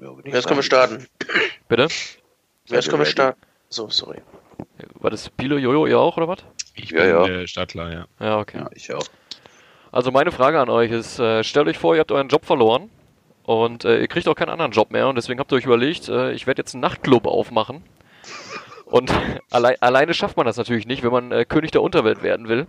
[0.24, 1.06] Ja, Jetzt können wir starten.
[1.68, 1.88] Bitte?
[2.66, 3.40] Jetzt können wir starten.
[3.68, 4.18] So, sorry.
[4.94, 6.38] War das Pilo Jojo ihr auch oder was?
[6.74, 7.40] Ich Ja, bin ja.
[7.42, 8.06] Äh, Startklar, ja.
[8.18, 8.58] Ja, okay.
[8.58, 9.04] Ja, ich auch.
[9.92, 12.90] Also meine Frage an euch ist, äh, stellt euch vor, ihr habt euren Job verloren
[13.42, 16.08] und äh, ihr kriegt auch keinen anderen Job mehr und deswegen habt ihr euch überlegt,
[16.08, 17.82] äh, ich werde jetzt einen Nachtclub aufmachen.
[18.86, 19.12] Und
[19.50, 22.66] allei alleine schafft man das natürlich nicht, wenn man äh, König der Unterwelt werden will.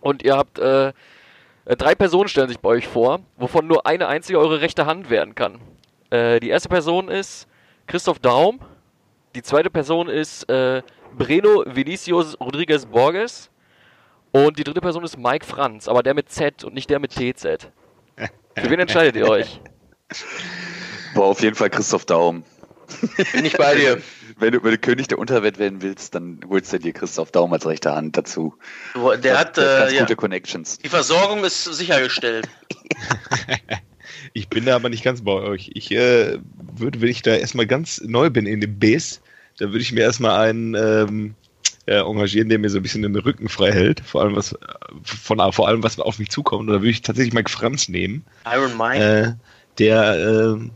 [0.00, 4.60] Und ihr habt drei Personen stellen sich bei euch vor, wovon nur eine einzige eure
[4.60, 5.58] rechte Hand werden kann.
[6.10, 7.46] Äh, die erste Person ist
[7.86, 8.60] Christoph Daum.
[9.34, 10.82] Die zweite Person ist äh,
[11.16, 13.50] Breno Vinicius Rodriguez Borges.
[14.30, 17.12] Und die dritte Person ist Mike Franz, aber der mit Z und nicht der mit
[17.12, 17.70] TZ.
[18.56, 19.60] Für wen entscheidet ihr euch?
[21.14, 22.44] War auf jeden Fall Christoph Daum.
[23.32, 24.00] Bin ich bei dir.
[24.38, 27.52] Wenn du, wenn du König der Unterwelt werden willst, dann holst du dir Christoph Daum
[27.52, 28.54] als rechte Hand dazu.
[28.94, 30.00] Der hat, Der ganz äh, ja.
[30.02, 30.78] gute Connections.
[30.78, 32.48] Die Versorgung ist sichergestellt.
[34.32, 35.70] Ich bin da aber nicht ganz bei euch.
[35.74, 36.38] Ich äh,
[36.76, 39.20] würde, wenn ich da erstmal ganz neu bin in dem Base,
[39.58, 41.34] da würde ich mir erstmal einen ähm,
[41.86, 44.00] äh, engagieren, der mir so ein bisschen den Rücken frei hält.
[44.00, 44.54] Vor allem was
[45.02, 46.62] von vor allem was auf mich zukommt.
[46.62, 49.02] Und da würde ich tatsächlich Mike Franz nehmen, Iron Mike.
[49.02, 49.32] äh,
[49.78, 50.70] der äh,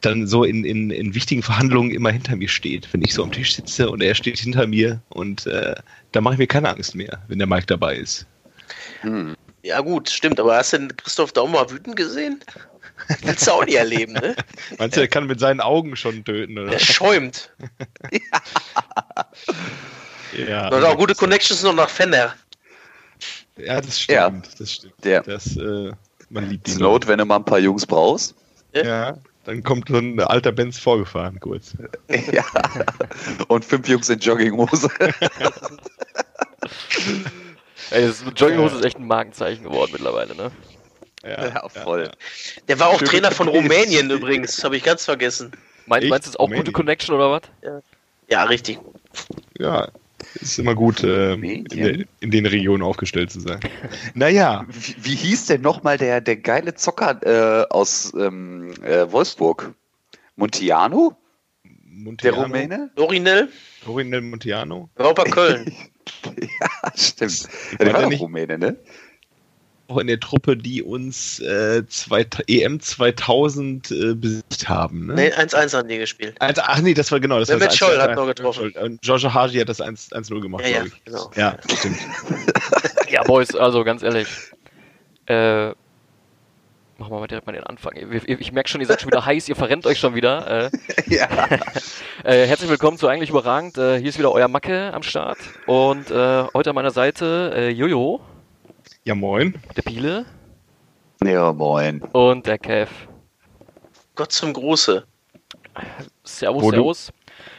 [0.00, 3.32] dann so in, in, in wichtigen Verhandlungen immer hinter mir steht, wenn ich so am
[3.32, 5.74] Tisch sitze und er steht hinter mir und äh,
[6.12, 8.26] da mache ich mir keine Angst mehr, wenn der Mike dabei ist.
[9.00, 9.34] Hm.
[9.66, 12.38] Ja gut, stimmt, aber hast du den Christoph Daum mal wütend gesehen?
[13.22, 14.36] Willst du auch nicht erleben, ne?
[14.78, 16.70] Meinst du, er kann mit seinen Augen schon töten, oder?
[16.70, 17.50] Der schäumt.
[20.36, 22.34] Ja, Und auch gute Connections noch nach Fenner.
[23.56, 24.16] Ja, das stimmt.
[24.18, 24.30] Ja.
[24.58, 24.92] Das stimmt.
[25.02, 25.22] Der.
[25.22, 25.92] Das, äh,
[26.28, 26.78] man liebt ihn.
[26.78, 28.34] Not, wenn du mal ein paar Jungs brauchst.
[28.74, 31.72] Ja, dann kommt so ein alter Benz vorgefahren, kurz.
[32.32, 32.44] ja.
[33.48, 34.90] Und fünf Jungs in Jogginghose.
[37.90, 40.50] Ey, das Jogginghose ist echt ein Markenzeichen geworden mittlerweile, ne?
[41.24, 42.10] Ja, voll.
[42.68, 43.48] Der war auch Trainer von.
[43.56, 45.52] Rumänien übrigens, habe ich ganz vergessen.
[45.86, 46.10] Mein, Echt?
[46.10, 46.64] meinst du, ist auch Rumänien?
[46.64, 47.42] gute Connection oder was?
[48.28, 48.78] Ja, richtig.
[49.58, 49.88] Ja,
[50.34, 53.60] ist immer gut, äh, in, der, in den Regionen aufgestellt zu sein.
[54.14, 59.74] Naja, Wie, wie hieß denn nochmal der, der geile Zocker äh, aus ähm, äh, Wolfsburg?
[60.34, 61.16] Montiano?
[61.64, 62.90] Der Montiano, Rumäne?
[62.96, 63.48] Lorinel,
[63.84, 65.72] Corinel Montiano, bei Köln.
[66.40, 67.42] Ja, stimmt.
[67.42, 68.76] Ja, der der war doch nicht- Rumäne, ne?
[69.88, 75.06] auch in der Truppe, die uns äh, zwei, EM 2000 äh, besiegt haben.
[75.06, 75.14] Ne?
[75.14, 76.34] Ne, 1-1 haben die gespielt.
[76.40, 77.38] Also, ach nee, das war genau.
[77.38, 78.00] Das Mehmet Scholl 1-1.
[78.02, 78.72] hat noch getroffen.
[78.82, 81.04] Und George Haji hat das 1 1-0 gemacht, Ja, ja, glaube ich.
[81.04, 81.30] genau.
[81.36, 81.98] Ja, stimmt.
[83.08, 84.26] Ja, Boys, also ganz ehrlich.
[85.26, 85.72] Äh,
[86.98, 87.92] machen wir mal direkt mal den Anfang.
[87.96, 90.64] Ich, ich, merke schon, ihr seid schon wieder heiß, ihr verrennt euch schon wieder.
[90.66, 90.70] Äh,
[91.14, 91.28] Ja.
[92.24, 93.78] äh, herzlich willkommen zu Eigentlich Überragend.
[93.78, 95.38] Äh, hier ist wieder euer Macke am Start.
[95.66, 98.20] Und äh, heute an meiner Seite äh, Jojo,
[99.04, 99.54] Ja, moin.
[99.76, 100.24] der Piele
[101.24, 102.00] Ja, moin.
[102.12, 102.90] und der Kev.
[104.14, 105.04] Gott zum Gruße.
[106.24, 107.12] Servus, Wo du- Servus.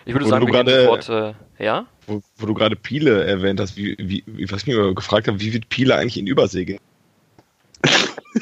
[0.05, 1.35] Ich würde wo sagen, du wir gehen gerade- sofort.
[1.59, 1.85] Äh, ja?
[2.07, 5.39] Wo, wo du gerade Piele erwähnt hast, wie, wie, wie- was ich mir gefragt habe,
[5.39, 6.79] wie wird Piele eigentlich in Übersee gehen?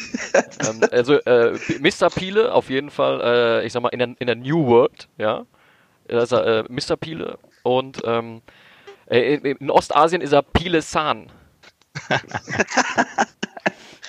[0.67, 2.09] ähm, also äh, Mr.
[2.09, 5.45] Piele auf jeden Fall, äh, ich sag mal, in der, in der New World, ja.
[6.07, 6.97] Da ist er äh, Mr.
[6.97, 8.41] Piele und ähm,
[9.07, 11.31] äh, in, in Ostasien ist er Piele San.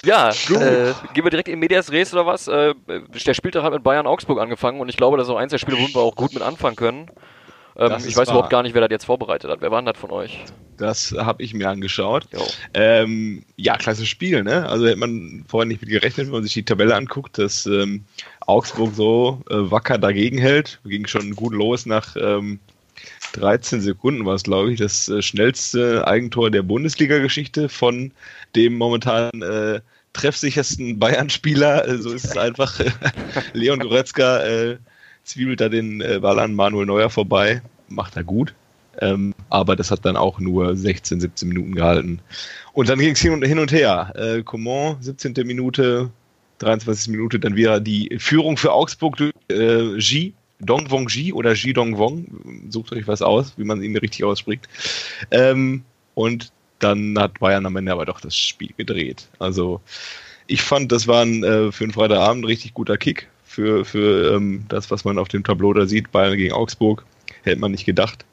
[0.04, 2.48] ja, äh, gehen wir direkt in Medias Res oder was?
[2.48, 5.53] Äh, der Spieltag hat mit Bayern Augsburg angefangen und ich glaube, das ist auch eins
[5.53, 7.10] der Spiele, wo wir auch gut mit anfangen können.
[7.78, 8.34] Ähm, ich weiß wahr.
[8.34, 9.60] überhaupt gar nicht, wer das jetzt vorbereitet hat.
[9.60, 10.44] Wer war denn das von euch?
[10.78, 12.26] Das habe ich mir angeschaut.
[12.75, 14.69] Ähm, ja, klasse Spiel, ne?
[14.69, 18.04] Also hätte man vorher nicht mit gerechnet, wenn man sich die Tabelle anguckt, dass ähm,
[18.47, 20.81] Augsburg so äh, wacker dagegen hält.
[20.84, 22.60] Ging schon gut los nach ähm,
[23.32, 28.12] 13 Sekunden war es, glaube ich, das äh, schnellste Eigentor der Bundesliga-Geschichte von
[28.54, 29.81] dem momentan äh,
[30.12, 31.86] treffsichersten Bayern-Spieler.
[31.86, 32.81] Äh, so ist es einfach.
[33.53, 34.78] Leon Goretzka äh,
[35.26, 37.60] zwiebelt da den äh, Ball an Manuel Neuer vorbei.
[37.88, 38.54] Macht er gut.
[39.00, 42.20] Ähm, aber das hat dann auch nur 16, 17 Minuten gehalten.
[42.72, 44.12] Und dann ging es hin und, hin und her.
[44.16, 45.34] Äh, Coman, 17.
[45.44, 46.10] Minute,
[46.59, 47.09] 23.
[47.09, 52.27] Minute, dann wieder die Führung für Augsburg durch äh, Ji, Dongwong Ji oder Ji Dongwong.
[52.71, 54.66] Sucht euch was aus, wie man ihn richtig ausspricht.
[55.30, 55.84] Ähm,
[56.15, 59.28] und dann hat Bayern am Ende aber doch das Spiel gedreht.
[59.39, 59.80] Also
[60.47, 64.34] ich fand, das war ein, äh, für einen Freitagabend ein richtig guter Kick für, für
[64.34, 67.06] ähm, das, was man auf dem Tableau da sieht, Bayern gegen Augsburg.
[67.42, 68.26] Hätte man nicht gedacht.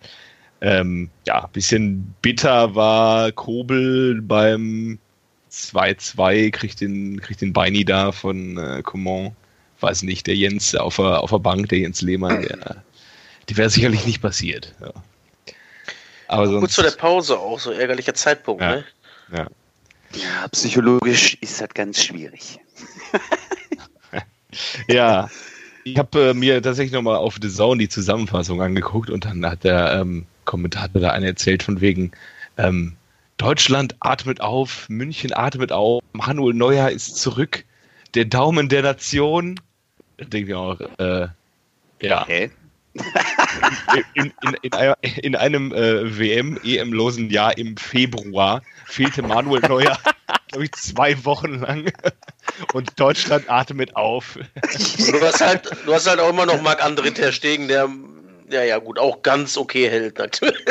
[0.60, 5.00] Ähm, ja, bisschen bitter war Kobel beim
[5.50, 9.32] 2-2, kriegt den, kriegt den Beini da von äh, Coman.
[9.80, 12.84] Weiß nicht, der Jens auf der, auf der Bank, der Jens Lehmann, der,
[13.48, 14.76] die wäre sicherlich nicht passiert.
[14.82, 14.92] Ja.
[16.28, 18.76] Aber sonst, Kurz vor der Pause auch, so ärgerlicher Zeitpunkt, Ja.
[18.76, 18.86] ne?
[19.32, 19.48] ja.
[20.16, 22.60] Ja, psychologisch ist das ganz schwierig.
[24.88, 25.30] ja,
[25.84, 29.64] Ich habe äh, mir tatsächlich nochmal auf The Zone die Zusammenfassung angeguckt und dann hat
[29.64, 32.12] der ähm, Kommentator da eine erzählt von wegen
[32.58, 32.96] ähm,
[33.38, 37.66] Deutschland atmet auf, München atmet auf, Manuel Neuer ist zurück,
[38.14, 39.60] der Daumen der Nation.
[40.18, 41.28] Da denke ich auch, äh,
[42.02, 42.26] ja.
[42.28, 42.52] Hä?
[44.14, 49.98] In, in, in, in einem äh, WM, EM-losen Jahr im Februar fehlte Manuel Neuer,
[50.54, 51.92] glaube ich, zwei Wochen lang.
[52.74, 54.38] Und Deutschland atmet auf.
[54.38, 57.90] Du hast halt, du hast halt auch immer noch Marc-André Ter Stegen, der,
[58.52, 60.64] ja, ja, gut, auch ganz okay hält, natürlich.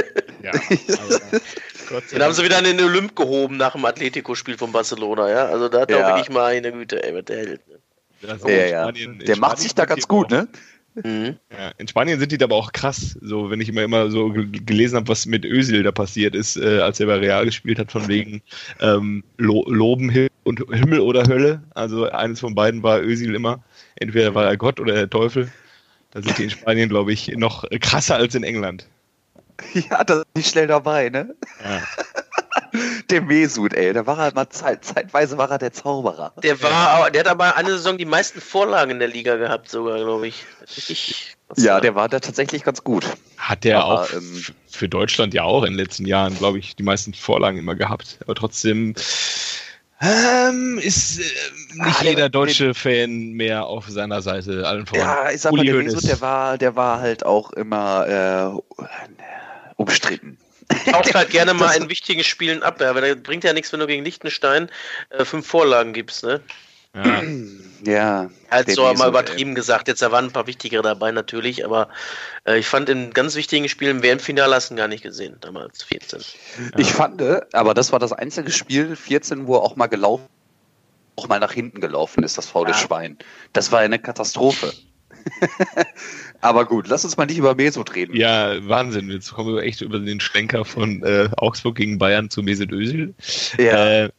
[0.43, 5.29] Ja, aber Den haben sie wieder in den Olymp gehoben nach dem Atletico-Spiel von Barcelona,
[5.31, 5.45] ja.
[5.47, 6.05] Also da hat er Ja.
[6.05, 7.69] auch wirklich mal eine Güte, ey, was der hält.
[7.69, 7.79] ne?
[8.29, 8.83] Also Ja, ja.
[8.85, 10.49] Spanien- in Der macht Spanien sich da ganz gut, aber ne?
[10.95, 11.37] Mhm.
[11.51, 13.17] Ja, in Spanien sind die da aber auch krass.
[13.23, 16.57] So, wenn ich immer, immer so ge- gelesen habe, was mit Özil da passiert ist,
[16.57, 18.43] äh, als er bei Real gespielt hat, von wegen
[18.81, 21.63] ähm, Lo Loben Himmel und Himmel oder Hölle.
[21.75, 23.63] Also eines von beiden war Özil immer.
[23.97, 25.51] Entweder war er Gott oder der Teufel.
[26.11, 28.87] Da sind die in Spanien, glaube ich, noch krasser als in England.
[29.91, 31.37] Ja, das ist nicht schnell dabei, ne?
[31.63, 31.83] Ja.
[33.11, 36.33] Der Mesut, ey, da war er mal Zeit, zeitweise war er der Zauberer.
[36.43, 39.69] Der war, aber- der hat aber eine Saison die meisten Vorlagen in der Liga gehabt,
[39.71, 40.45] sogar, glaube ich.
[40.77, 41.37] Richtig.
[41.49, 43.05] was Ja, der war da tatsächlich ganz gut.
[43.37, 46.75] Hat der Aber, auch ähm, für Deutschland ja auch in den letzten Jahren, glaube ich,
[46.75, 48.19] die meisten Vorlagen immer gehabt.
[48.23, 48.95] Aber trotzdem
[50.01, 51.23] ähm, ist äh,
[51.75, 54.67] nicht Ah, der- jeder deutsche Fan mehr auf seiner Seite.
[54.67, 55.05] Allen voran.
[55.07, 55.83] Ja, ich sag mal, Uli der.
[55.83, 58.83] Mesut, der war, der war halt auch immer äh,
[59.77, 60.39] umstritten.
[60.91, 63.81] Taucht halt gerne mal in wichtigen Spielen ab, ja, weil das bringt ja nichts, wenn
[63.81, 64.71] du gegen Liechtenstein
[65.11, 66.41] äh, fünf Vorlagen gibst, ne?
[66.95, 67.23] Ja.
[67.85, 68.31] Ja.
[68.51, 71.89] Halt so mal übertrieben gesagt, jetzt da waren ein paar wichtigere dabei natürlich, aber
[72.47, 75.37] äh, ich fand in ganz wichtigen Spielen im WM-Finale hast du ihn gar nicht gesehen,
[75.41, 76.21] damals 14.
[76.77, 80.27] Ich fand, äh, aber das war das einzige Spiel, 14, wo er auch mal gelaufen,
[81.17, 82.77] auch mal nach hinten gelaufen ist, das faule Ja.
[82.77, 83.19] Schwein.
[83.53, 84.73] Das war eine Katastrophe.
[86.41, 88.17] aber gut, lass uns mal nicht über Mesut reden.
[88.17, 89.11] ja, Wahnsinn.
[89.11, 93.15] Jetzt kommen wir echt über den Schlenker von äh, Augsburg gegen Bayern zu Mesut Özil.
[93.59, 94.05] Ja.
[94.05, 94.11] Äh,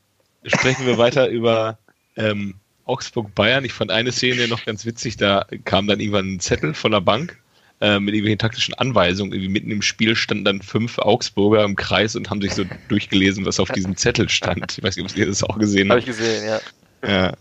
[0.45, 1.77] sprechen wir weiter über
[2.15, 2.55] ähm,
[2.85, 3.65] Augsburg-Bayern.
[3.65, 5.17] Ich fand eine Szene noch ganz witzig.
[5.17, 7.39] Da kam dann irgendwann ein Zettel von der Bank
[7.81, 9.33] äh, mit irgendwelchen taktischen Anweisungen.
[9.33, 13.45] Irgendwie mitten im Spiel standen dann fünf Augsburger im Kreis und haben sich so durchgelesen,
[13.45, 14.77] was auf diesem Zettel stand.
[14.77, 16.17] Ich weiß nicht, ob ihr das auch gesehen Habe ich habt.
[16.17, 16.59] gesehen, ja.
[17.07, 17.33] Ja.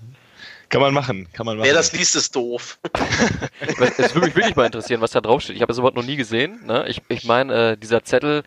[0.72, 1.66] Kann man machen, kann man machen.
[1.66, 2.78] Wer das liest, ist doof.
[3.98, 5.54] Es würde mich wirklich mal interessieren, was da draufsteht.
[5.54, 6.64] Ich habe das überhaupt noch nie gesehen.
[6.64, 6.86] Ne?
[6.88, 8.42] Ich, ich meine, äh, dieser Zettel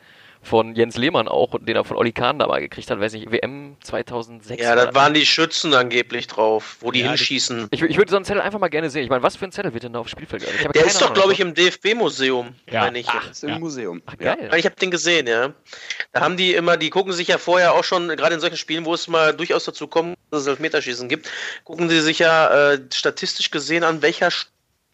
[0.45, 3.75] von Jens Lehmann auch, den er von Olli Kahn dabei gekriegt hat, weiß nicht, WM
[3.81, 4.62] 2006.
[4.62, 7.68] Ja, das waren die Schützen angeblich drauf, wo die Ja, hinschießen.
[7.71, 9.03] ich, ich würde so einen Zettel einfach mal gerne sehen.
[9.03, 10.44] Ich meine, was für ein Zettel wird denn da aufs Spielfeld?
[10.44, 12.81] Ich habe Der keine ist doch, glaube ich, im DFB-Museum, Ja.
[12.81, 13.07] meine ich.
[13.07, 13.59] Das ist im Ja.
[13.59, 14.01] Museum.
[14.06, 14.36] Ach, Ja.
[14.36, 14.50] geil.
[14.51, 15.53] Ja, Ich habe den gesehen, ja.
[16.12, 18.86] Da haben die immer, die gucken sich ja vorher auch schon, gerade in solchen Spielen,
[18.86, 21.30] wo es mal durchaus dazu kommt, dass es Elfmeterschießen gibt,
[21.63, 24.30] gucken sie sich ja äh, statistisch gesehen an, welcher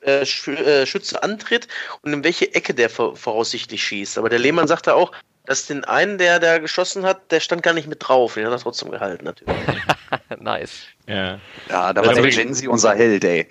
[0.03, 1.67] äh, äh, Schütze antritt
[2.01, 4.17] und in welche Ecke der vor voraussichtlich schießt.
[4.17, 5.11] Aber der Lehmann sagte auch,
[5.45, 8.35] dass den einen, der da geschossen hat, der stand gar nicht mit drauf.
[8.35, 9.55] Den hat er trotzdem gehalten, natürlich.
[10.39, 10.83] nice.
[11.07, 11.39] ja.
[11.69, 13.47] Ja, da Ja, war der aber- Gensi unser Held, ey.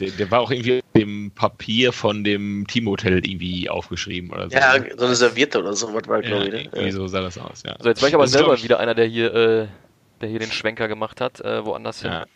[0.00, 4.56] Der, der war auch irgendwie auf dem Papier von dem Teamhotel irgendwie aufgeschrieben oder so.
[4.56, 6.72] Ja, so eine Serviette oder so, was war, ja, glaube ich.
[6.72, 6.90] Ne?
[6.92, 7.76] so sah das aus, ja.
[7.78, 9.66] So, jetzt war ich aber Das selber ich, wieder einer, der hier, äh,
[10.20, 12.10] der hier den Schwenker gemacht hat, äh, woanders hin.
[12.10, 12.26] Ja.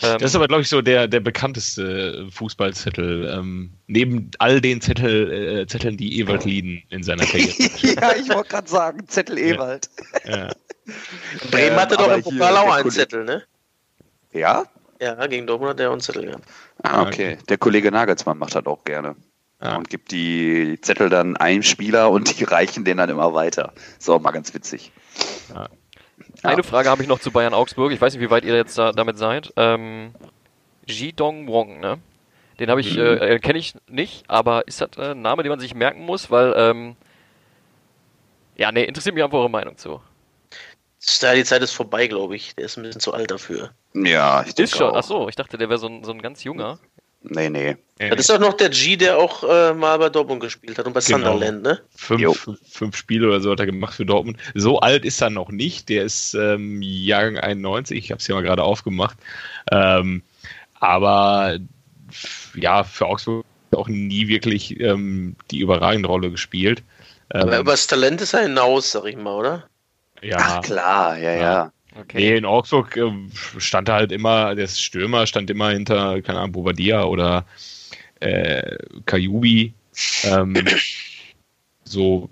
[0.00, 3.28] Ähm, Das ist aber, glaube ich, so der, der bekannteste Fußballzettel.
[3.28, 7.52] Ähm, neben all den Zettel, äh, Zetteln, die Ewald Lieden in seiner Karriere.
[7.82, 9.90] ja, ich wollte gerade sagen, Zettel Ewald.
[10.24, 10.52] ja.
[11.50, 13.44] Bremen Ähm, hatte doch im Pokal auch einen Zettel, ne?
[14.32, 14.64] Ja?
[15.00, 16.44] Ja, gegen Dortmund hat der auch einen Zettel gehabt.
[16.82, 17.38] Ah, okay.
[17.48, 19.16] Der Kollege Nagelsmann macht das auch gerne.
[19.62, 19.76] Ja.
[19.76, 23.72] Und gibt die Zettel dann einem Spieler und die reichen den dann immer weiter.
[23.98, 24.92] Ist auch mal ganz witzig.
[26.42, 27.92] Eine Frage habe ich noch zu Bayern Augsburg.
[27.92, 29.52] Ich weiß nicht, wie weit ihr jetzt da, damit seid.
[29.56, 30.14] Ähm,
[30.86, 31.98] Ji Dong Wong, ne?
[32.58, 33.00] Den habe ich, Mhm.
[33.20, 36.30] äh, kenne ich nicht, aber ist das äh, ein Name, den man sich merken muss?
[36.30, 36.96] Weil, ähm,
[38.56, 40.00] ja, nee, interessiert mich einfach eure Meinung zu.
[41.20, 42.54] Ja, die Zeit ist vorbei, glaube ich.
[42.54, 43.70] Der ist ein bisschen zu alt dafür.
[43.94, 44.96] Ja, ich denke Ist schon, auch.
[44.96, 46.78] ach so, ich dachte, der wäre so ein, so ein ganz junger.
[47.24, 47.76] Nee, nee.
[47.98, 50.92] Das ist doch noch der G, der auch äh, mal bei Dortmund gespielt hat und
[50.92, 51.18] bei Genau.
[51.32, 51.80] Sunderland, ne?
[51.94, 54.38] Fünf, fünf Spiele oder so hat er gemacht für Dortmund.
[54.54, 55.88] So alt ist er noch nicht.
[55.88, 57.96] Der ist ähm, Jahrgang 91.
[57.96, 59.16] Ich habe es ja mal gerade aufgemacht.
[59.70, 60.22] Ähm,
[60.80, 61.58] aber
[62.54, 66.82] ja, für Augsburg hat er auch nie wirklich ähm, die überragende Rolle gespielt.
[67.32, 69.68] Ähm, Aber über das Talent ist er hinaus, sag ich mal, oder?
[70.22, 71.72] ja, Ach klar, ja, ja.
[71.94, 72.16] Okay.
[72.18, 73.12] Nee, in Augsburg äh,
[73.58, 77.44] stand halt immer, der Stürmer stand immer hinter, keine Ahnung, Bobadilla oder
[78.20, 79.74] äh, Kajubi.
[80.24, 80.54] Ähm,
[81.84, 82.30] so,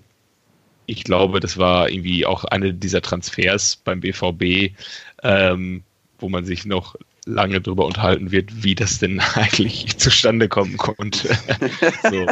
[0.87, 4.75] ich glaube, das war irgendwie auch eine dieser Transfers beim BVB,
[5.23, 5.83] ähm,
[6.17, 11.37] wo man sich noch lange drüber unterhalten wird, wie das denn eigentlich zustande kommen konnte.
[12.09, 12.25] so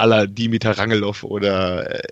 [0.00, 2.02] aller Dimitar Rangelov oder äh,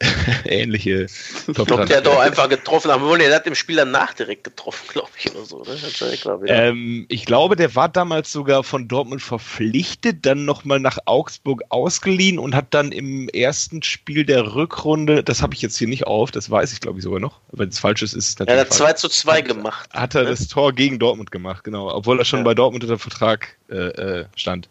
[0.45, 1.07] ähnliche
[1.47, 2.91] Ich glaube, der hat doch einfach getroffen.
[2.91, 5.63] Aber der hat im Spiel danach direkt getroffen, glaube ich, oder so.
[5.65, 5.77] Ne?
[6.13, 6.55] Ich, glaub, ja.
[6.55, 12.39] ähm, ich glaube, der war damals sogar von Dortmund verpflichtet, dann nochmal nach Augsburg ausgeliehen
[12.39, 16.31] und hat dann im ersten Spiel der Rückrunde, das habe ich jetzt hier nicht auf,
[16.31, 18.59] das weiß ich glaube ich sogar noch, wenn es falsch ist, ist es natürlich.
[18.59, 19.91] Er hat 2 zu 2 gemacht.
[19.93, 20.31] Hat er ne?
[20.31, 22.45] das Tor gegen Dortmund gemacht, genau, obwohl er schon ja.
[22.45, 24.69] bei Dortmund unter Vertrag äh, äh, stand.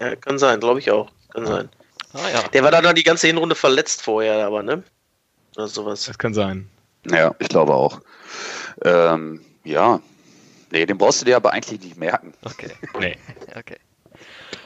[0.00, 1.10] Ja, kann sein, glaube ich auch.
[1.32, 1.48] Kann ja.
[1.48, 1.68] sein.
[2.16, 2.42] Ah, ja.
[2.48, 4.82] Der war dann noch die ganze Hinrunde verletzt vorher, aber, ne?
[5.56, 6.04] Oder sowas.
[6.04, 6.68] Das kann sein.
[7.10, 8.00] Ja, ich glaube auch.
[8.84, 10.00] Ähm, ja.
[10.70, 12.34] Nee, den brauchst du dir aber eigentlich nicht merken.
[12.44, 12.72] Okay.
[13.00, 13.16] nee.
[13.56, 13.76] okay.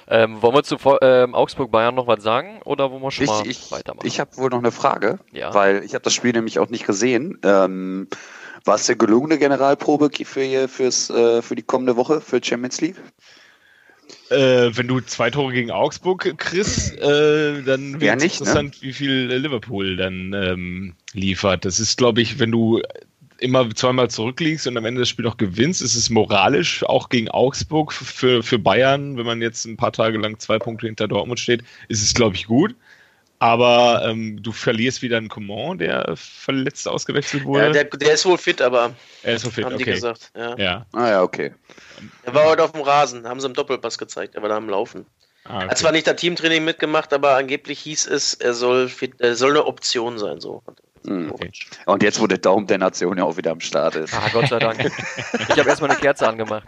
[0.09, 3.47] Ähm, wollen wir zu ähm, Augsburg-Bayern noch was sagen oder wollen wir schon ich, mal
[3.47, 4.07] ich, weitermachen?
[4.07, 5.55] Ich habe wohl noch eine Frage, ja.
[5.55, 7.39] weil ich habe das Spiel nämlich auch nicht gesehen.
[7.45, 8.09] Ähm,
[8.65, 12.97] war es der gelungene Generalprobe für, fürs, äh, für die kommende Woche, für Champions League?
[14.31, 18.31] Äh, wenn du zwei Tore gegen Augsburg kriegst, äh, dann wird es ne?
[18.31, 18.89] interessant, ne?
[18.89, 21.65] wie viel Liverpool dann ähm, liefert.
[21.65, 22.81] Das ist, glaube ich, wenn du
[23.41, 27.29] immer zweimal zurückliegst und am Ende das Spiel noch gewinnst, ist es moralisch auch gegen
[27.29, 31.41] Augsburg für, für Bayern, wenn man jetzt ein paar Tage lang zwei Punkte hinter Dortmund
[31.41, 32.75] steht, ist es, glaube ich, gut.
[33.43, 37.65] Aber ähm, du verlierst wieder einen Coman, der verletzt ausgewechselt wurde.
[37.65, 38.95] Ja, der, der, ist wohl fit, aber.
[39.23, 39.85] Er ist wohl fit, haben okay.
[39.85, 40.31] die gesagt.
[40.37, 40.57] Ja.
[40.59, 40.87] ja.
[40.93, 41.55] Ah ja, okay.
[42.25, 44.69] Er war heute auf dem Rasen, haben sie im Doppelpass gezeigt, er war da am
[44.69, 45.07] Laufen.
[45.45, 45.69] Ah, okay.
[45.69, 49.53] Hat zwar nicht das Teamtraining mitgemacht, aber angeblich hieß es, er soll, fit, er soll
[49.53, 50.39] eine Option sein.
[50.39, 50.63] So.
[51.07, 51.33] Hm.
[51.33, 51.51] Okay.
[51.87, 54.13] Und jetzt, wo der Daumen der Nation ja auch wieder am Start ist.
[54.15, 54.85] Ah, Gott sei Dank.
[55.49, 56.65] ich habe erstmal eine Kerze angemacht.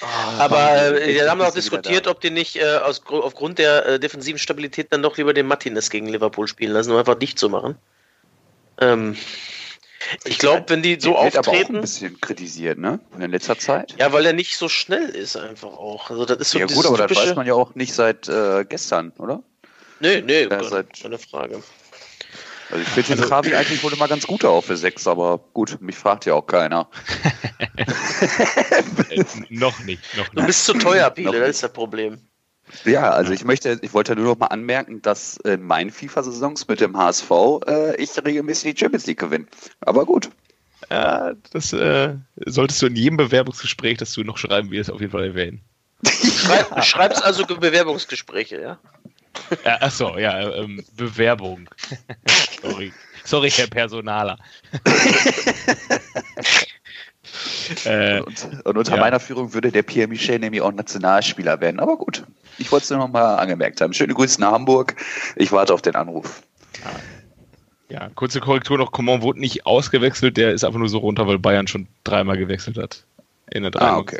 [0.00, 0.06] Oh,
[0.38, 4.38] aber äh, wir haben auch diskutiert, ob die nicht äh, aus, aufgrund der äh, defensiven
[4.38, 7.76] Stabilität dann doch lieber den Martinez gegen Liverpool spielen lassen, um einfach dicht zu machen.
[8.80, 9.16] Ähm,
[10.24, 11.38] ich glaube, wenn die so auftreten.
[11.38, 13.00] Aber auch ein bisschen kritisiert, ne?
[13.18, 13.94] In letzter Zeit.
[13.98, 16.10] Ja, weil er nicht so schnell ist, einfach auch.
[16.10, 18.64] Also, das ist so ja, gut, aber das weiß man ja auch nicht seit äh,
[18.64, 19.42] gestern, oder?
[20.00, 21.00] Nee, nee, ja, seit...
[21.00, 21.62] keine Frage.
[22.70, 25.80] Also ich finde also, Travi eigentlich wohl immer ganz gut auf für sechs, aber gut,
[25.80, 26.88] mich fragt ja auch keiner.
[29.48, 30.38] noch nicht, noch nicht.
[30.38, 32.18] Du bist zu teuer, Biele, das ist das Problem.
[32.84, 36.80] Ja, also ich möchte, ich wollte nur noch mal anmerken, dass in meinen FIFA-Saisons mit
[36.80, 37.30] dem HSV
[37.66, 39.46] äh, ich regelmäßig die Champions League gewinne.
[39.80, 40.30] Aber gut.
[40.90, 42.14] Ja, das äh,
[42.46, 45.62] solltest du in jedem Bewerbungsgespräch, das du noch schreiben wirst, auf jeden Fall erwähnen.
[46.04, 48.78] Schreib, schreibst also Bewerbungsgespräche, ja?
[49.64, 51.68] ja achso, ja, ähm, Bewerbung.
[52.62, 52.92] Sorry.
[53.24, 54.38] Sorry, Herr Personaler.
[57.84, 59.00] äh, und, und, unter ja.
[59.00, 61.80] meiner Führung würde der Pierre Michel nämlich auch Nationalspieler werden.
[61.80, 62.24] Aber gut,
[62.58, 63.92] ich wollte es nur noch mal angemerkt haben.
[63.92, 64.96] Schöne Grüße nach Hamburg.
[65.36, 66.42] Ich warte auf den Anruf.
[67.88, 68.92] Ja, kurze Korrektur noch.
[68.92, 70.36] Coman wurde nicht ausgewechselt.
[70.36, 73.04] Der ist einfach nur so runter, weil Bayern schon dreimal gewechselt hat.
[73.50, 74.18] In der ah, okay.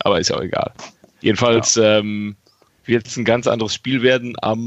[0.00, 0.72] Aber ist ja auch egal.
[1.20, 1.98] Jedenfalls ja.
[1.98, 2.36] ähm,
[2.84, 4.58] wird es ein ganz anderes Spiel werden am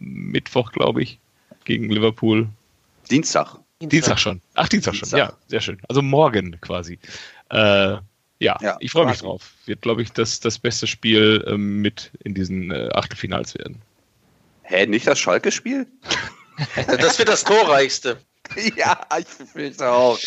[0.00, 1.18] Mittwoch, glaube ich,
[1.64, 2.48] gegen Liverpool.
[3.10, 3.56] Dienstag.
[3.80, 4.40] Dienstag schon.
[4.54, 5.18] Ach, Dienstag, Dienstag, schon.
[5.18, 5.78] Ja, sehr schön.
[5.88, 6.98] Also morgen quasi.
[7.50, 7.96] Äh,
[8.38, 9.52] ja, ja, ich freue mich drauf.
[9.66, 13.80] Wird, glaube ich, das, das beste Spiel ähm, mit in diesen äh, Achtelfinals werden.
[14.62, 15.86] Hä, nicht das Schalke-Spiel?
[16.86, 18.18] das wird das torreichste.
[18.76, 20.18] ja, ich fürchte auch.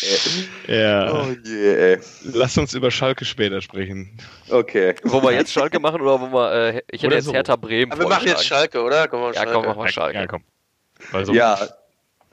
[0.66, 0.80] Ey.
[0.80, 1.12] Ja.
[1.12, 1.98] Oh je, ey.
[2.24, 4.18] Lass uns über Schalke später sprechen.
[4.48, 4.94] Okay.
[5.04, 6.52] Wo wir jetzt Schalke machen oder wo wir.
[6.52, 7.32] Äh, ich hätte oder jetzt so.
[7.32, 7.92] Hertha Bremen.
[7.92, 9.08] Aber wir machen jetzt Schalke, oder?
[9.08, 10.18] Komm, mal ja, komm, mach mal Schalke.
[10.18, 10.42] Ja, komm.
[11.12, 11.58] Weil so ja.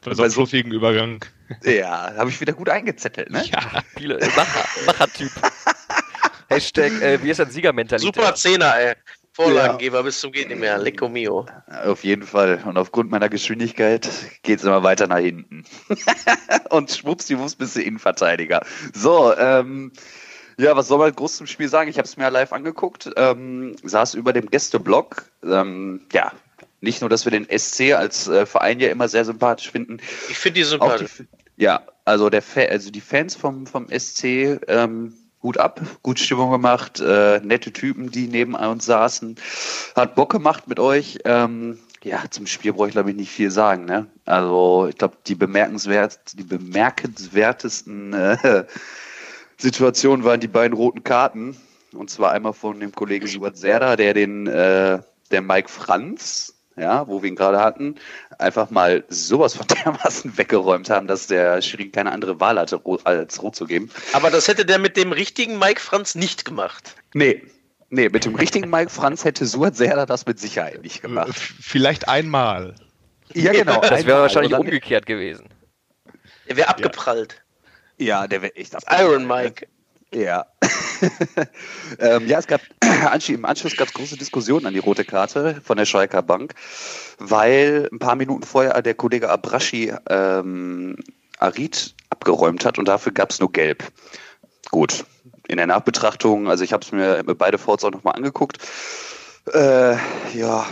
[0.03, 1.23] Bei so einem fluffigen Übergang.
[1.63, 3.43] Ja, habe ich wieder gut eingezettelt, ne?
[3.45, 4.19] Ja, viele.
[4.35, 5.31] Macher, Macher-Typ.
[6.49, 8.13] Hashtag, äh, wie ist das Siegermentalität?
[8.13, 8.95] Super Zehner, ey.
[9.33, 10.01] Vorlagengeber ja.
[10.03, 10.77] bis zum geht nicht mehr.
[10.77, 11.47] Lecco mio.
[11.85, 12.61] Auf jeden Fall.
[12.65, 14.07] Und aufgrund meiner Geschwindigkeit
[14.43, 15.65] geht es immer weiter nach hinten.
[16.69, 18.63] Und schwuppsdiwupps bist du Innenverteidiger.
[18.93, 19.91] So, ähm,
[20.59, 21.89] ja, was soll man groß zum Spiel sagen?
[21.89, 25.25] Ich habe es mir live angeguckt, ähm, saß über dem Gästeblock.
[25.43, 26.31] Ähm, ja,
[26.83, 29.97] nicht nur, dass wir den SC als äh, Verein ja immer sehr sympathisch finden.
[30.29, 31.11] Ich finde die sympathisch.
[31.17, 36.51] Die, ja, also der also die Fans vom, vom SC ähm, gut ab, gut Stimmung
[36.51, 39.37] gemacht, äh, nette Typen, die neben uns saßen.
[39.95, 41.19] Hat Bock gemacht mit euch.
[41.23, 43.85] Ähm, ja, zum Spiel brauche ich glaube ich nicht viel sagen.
[43.85, 44.07] Ne?
[44.25, 48.65] Also ich glaube, die bemerkenswert, die bemerkenswertesten äh,
[49.57, 51.55] Situationen waren die beiden roten Karten.
[51.93, 54.99] Und zwar einmal von dem Kollegen Subert Serda, der den äh,
[55.31, 57.95] der Mike Franz ja, wo wir ihn gerade hatten,
[58.37, 63.41] einfach mal sowas von dermaßen weggeräumt haben, dass der Schiri keine andere Wahl hatte, als
[63.41, 63.91] rot zu geben.
[64.13, 66.95] Aber das hätte der mit dem richtigen Mike Franz nicht gemacht.
[67.13, 67.43] Nee.
[67.89, 71.35] Nee, mit dem richtigen Mike Franz hätte Suat Serda das mit Sicherheit nicht gemacht.
[71.35, 72.73] Vielleicht einmal.
[73.33, 73.81] Ja, genau.
[73.81, 75.47] Das wäre wahrscheinlich umgekehrt gewesen.
[76.47, 77.43] Der wäre abgeprallt.
[77.97, 79.01] Ja, der wäre echt abgeprallt.
[79.01, 79.67] Iron Mike.
[80.13, 80.45] Ja.
[81.99, 82.61] ähm, ja, es gab
[83.27, 86.53] im Anschluss gab es große Diskussionen an die rote Karte von der Schalker Bank,
[87.17, 90.97] weil ein paar Minuten vorher der Kollege Abraschi ähm,
[91.39, 93.83] Arid abgeräumt hat und dafür gab es nur Gelb.
[94.71, 95.05] Gut.
[95.47, 98.59] In der Nachbetrachtung, also ich habe es mir beide Fouls auch nochmal angeguckt.
[99.53, 99.97] Äh,
[100.33, 100.65] ja,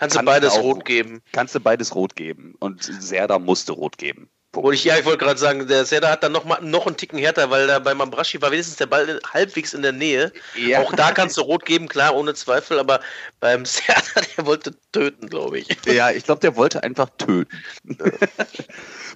[0.00, 1.20] Kannst du beides auch, rot geben?
[1.32, 2.54] Kannst du beides rot geben.
[2.58, 4.30] Und Serda musste rot geben.
[4.52, 6.96] Und ich, ja, ich wollte gerade sagen, der Serda hat dann noch, mal, noch einen
[6.96, 10.32] Ticken härter, weil da bei Mambraschi war wenigstens der Ball halbwegs in der Nähe.
[10.56, 10.80] Ja.
[10.80, 13.00] Auch da kannst du rot geben, klar, ohne Zweifel, aber
[13.38, 15.68] beim Serda, der wollte töten, glaube ich.
[15.86, 17.48] Ja, ich glaube, der wollte einfach töten.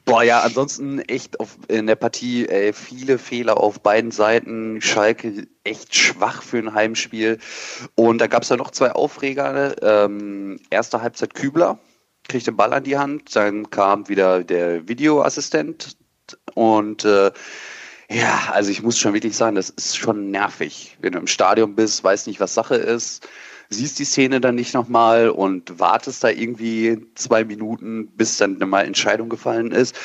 [0.05, 4.81] Boah, ja, ansonsten echt auf, in der Partie ey, viele Fehler auf beiden Seiten.
[4.83, 7.39] Schalke echt schwach für ein Heimspiel.
[7.97, 9.75] Und da gab es ja noch zwei Aufreger.
[9.83, 11.79] Ähm, erste Halbzeit Kübler
[12.29, 15.97] kriegt den Ball an die Hand, dann kam wieder der Videoassistent
[16.55, 17.33] und äh,
[18.11, 21.75] ja, also ich muss schon wirklich sagen, das ist schon nervig, wenn du im Stadion
[21.75, 23.27] bist, weißt nicht, was Sache ist,
[23.71, 28.85] siehst die Szene dann nicht nochmal und wartest da irgendwie zwei Minuten, bis dann mal
[28.85, 29.97] Entscheidung gefallen ist.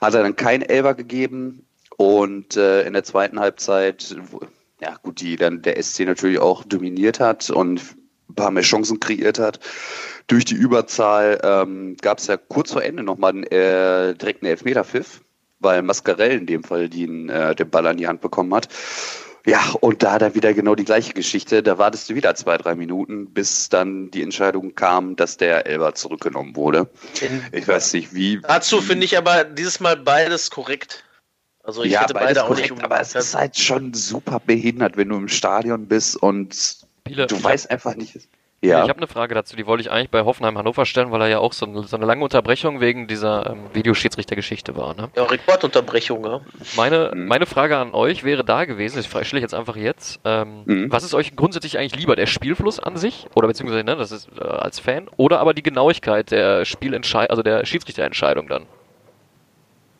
[0.00, 1.66] Hat er dann kein Elber gegeben
[1.96, 4.16] und äh, in der zweiten Halbzeit,
[4.80, 7.82] ja gut, die dann der SC natürlich auch dominiert hat und
[8.28, 9.60] ein paar mehr Chancen kreiert hat.
[10.26, 15.20] Durch die Überzahl ähm, gab es ja kurz vor Ende nochmal einen äh, direkten Elfmeterpfiff,
[15.60, 18.68] weil Mascarell in dem Fall den, äh, den Ball an die Hand bekommen hat.
[19.46, 21.62] Ja, und da dann wieder genau die gleiche Geschichte.
[21.62, 25.94] Da wartest du wieder zwei, drei Minuten, bis dann die Entscheidung kam, dass der Elber
[25.94, 26.88] zurückgenommen wurde.
[27.52, 28.40] Ich weiß nicht, wie.
[28.40, 31.04] Dazu finde ich aber dieses Mal beides korrekt.
[31.62, 34.96] Also ich ja, hätte beide auch korrekt, nicht Aber es ist halt schon super behindert,
[34.96, 38.28] wenn du im Stadion bist und Spiele, du weißt einfach nicht.
[38.62, 38.82] Ja.
[38.82, 41.28] Ich habe eine Frage dazu, die wollte ich eigentlich bei Hoffenheim Hannover stellen, weil er
[41.28, 44.94] ja auch so eine, so eine lange Unterbrechung wegen dieser ähm, Videoschiedsrichtergeschichte war.
[44.94, 45.10] Ne?
[45.14, 46.40] Ja, Rekordunterbrechung, ja.
[46.76, 47.26] Meine, mhm.
[47.26, 50.90] meine Frage an euch wäre da gewesen, ich stelle jetzt einfach jetzt, ähm, mhm.
[50.90, 54.30] was ist euch grundsätzlich eigentlich lieber, der Spielfluss an sich, oder beziehungsweise, ne, das ist
[54.40, 58.62] äh, als Fan, oder aber die Genauigkeit der Spielentscheidung, also der Schiedsrichterentscheidung dann?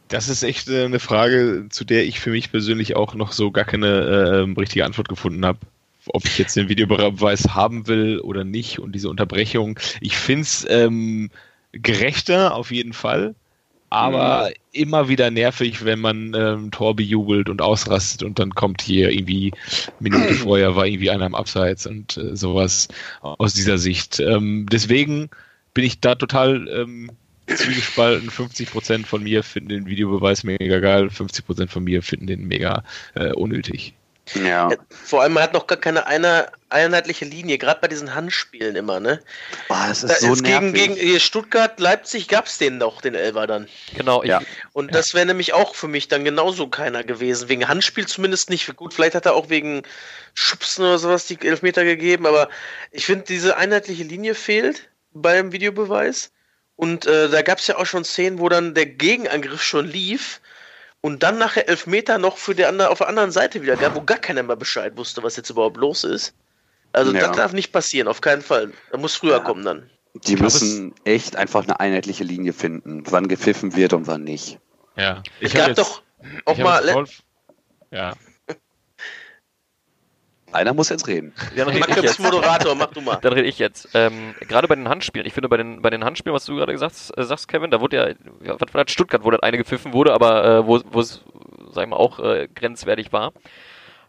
[0.09, 3.51] Das ist echt äh, eine Frage, zu der ich für mich persönlich auch noch so
[3.51, 5.59] gar keine äh, richtige Antwort gefunden habe
[6.07, 9.79] ob ich jetzt den Videobeweis haben will oder nicht und diese Unterbrechung.
[10.01, 11.31] Ich finde es ähm,
[11.73, 13.35] gerechter auf jeden Fall,
[13.91, 14.55] aber mhm.
[14.73, 19.53] immer wieder nervig, wenn man ähm, Tor bejubelt und ausrastet und dann kommt hier irgendwie
[20.01, 22.89] Minute vorher war irgendwie einer am Abseits und äh, sowas
[23.21, 24.21] aus dieser Sicht.
[24.21, 25.31] Ähm, deswegen
[25.75, 27.11] bin ich da total ähm,
[27.47, 28.31] zwiegespalten.
[28.31, 33.33] 50% von mir finden den Videobeweis mega geil, 50% von mir finden den mega äh,
[33.33, 33.95] unnötig.
[34.33, 34.71] Ja.
[34.89, 38.99] Vor allem, man hat noch gar keine eine, einheitliche Linie, gerade bei diesen Handspielen immer,
[38.99, 39.21] ne?
[39.69, 43.15] Oh, das ist da so ist gegen, gegen Stuttgart, Leipzig gab es den doch, den
[43.15, 43.69] Elfer dann.
[43.97, 44.41] Genau, ja.
[44.73, 44.93] Und ja.
[44.93, 47.49] das wäre nämlich auch für mich dann genauso keiner gewesen.
[47.49, 48.75] Wegen Handspiel zumindest nicht.
[48.77, 49.83] Gut, vielleicht hat er auch wegen
[50.33, 52.49] Schubsen oder sowas die Elfmeter gegeben, aber
[52.91, 56.31] ich finde, diese einheitliche Linie fehlt beim Videobeweis.
[56.77, 60.41] Und äh, da gab es ja auch schon Szenen, wo dann der Gegenangriff schon lief
[61.05, 64.01] und dann nachher Elfmeter noch für die andere, auf der anderen Seite wieder gab, wo
[64.01, 66.33] gar keiner mehr Bescheid wusste, was jetzt überhaupt los ist.
[66.95, 67.27] Also ja.
[67.27, 68.73] das darf nicht passieren, auf keinen Fall.
[68.91, 69.41] Da muss früher ja.
[69.41, 69.91] kommen dann.
[70.15, 74.59] Die müssen echt einfach eine einheitliche Linie finden, wann gepfiffen wird und wann nicht.
[74.97, 75.23] Ja.
[75.41, 76.01] Ich es gab jetzt, doch
[76.47, 77.05] auch mal.
[77.91, 78.15] Ja.
[80.55, 81.33] Einer muss jetzt reden.
[81.57, 82.21] Dann rede ich jetzt.
[82.21, 83.17] Moderator, mach du mal.
[83.17, 83.89] Dann rede ich jetzt.
[83.95, 86.73] Ähm, gerade bei den Handspielen, ich finde bei den, bei den Handspielen, was du gerade
[86.73, 88.09] gesagt äh, sagst, Kevin, da wurde ja,
[88.47, 91.25] ja was war das, Stuttgart, wo das eine gepfiffen wurde, aber äh, wo es,
[91.73, 93.33] sag ich mal, auch äh, grenzwertig war.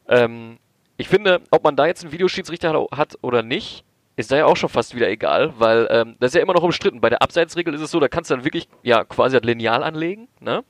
[0.08, 0.60] Ähm,
[0.97, 3.84] ich finde, ob man da jetzt einen Videoschiedsrichter hat oder nicht,
[4.15, 6.63] ist da ja auch schon fast wieder egal, weil ähm, das ist ja immer noch
[6.63, 7.01] umstritten.
[7.01, 9.84] Bei der Abseitsregel ist es so, da kannst du dann wirklich ja quasi das Lineal
[9.84, 10.63] anlegen, ne?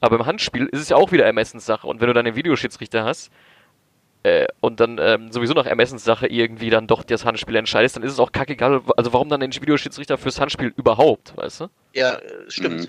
[0.00, 1.86] Aber im Handspiel ist es ja auch wieder Ermessenssache.
[1.86, 3.30] Und wenn du dann den Videoschiedsrichter hast,
[4.22, 8.12] äh, und dann ähm, sowieso nach Ermessenssache irgendwie dann doch das Handspiel entscheidest, dann ist
[8.12, 8.82] es auch kackegal.
[8.96, 11.68] Also warum dann den Videoschiedsrichter fürs Handspiel überhaupt, weißt du?
[11.92, 12.82] Ja, stimmt.
[12.82, 12.88] Mhm.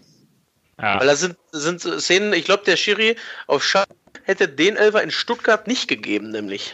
[0.82, 1.00] Ja.
[1.00, 3.16] Weil da sind, sind Szenen, ich glaube, der Schiri
[3.48, 3.86] auf Schach
[4.24, 6.74] hätte den Elfer in Stuttgart nicht gegeben, nämlich.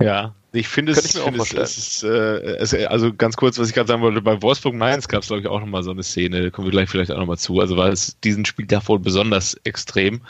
[0.00, 3.68] Ja, ich finde es, ich find es, es ist, äh, es, also ganz kurz, was
[3.68, 6.02] ich gerade sagen wollte, bei Wolfsburg Mainz gab es, glaube ich, auch nochmal so eine
[6.02, 8.98] Szene, da kommen wir gleich vielleicht auch nochmal zu, also war es diesen Spiel davor
[8.98, 10.20] besonders extrem.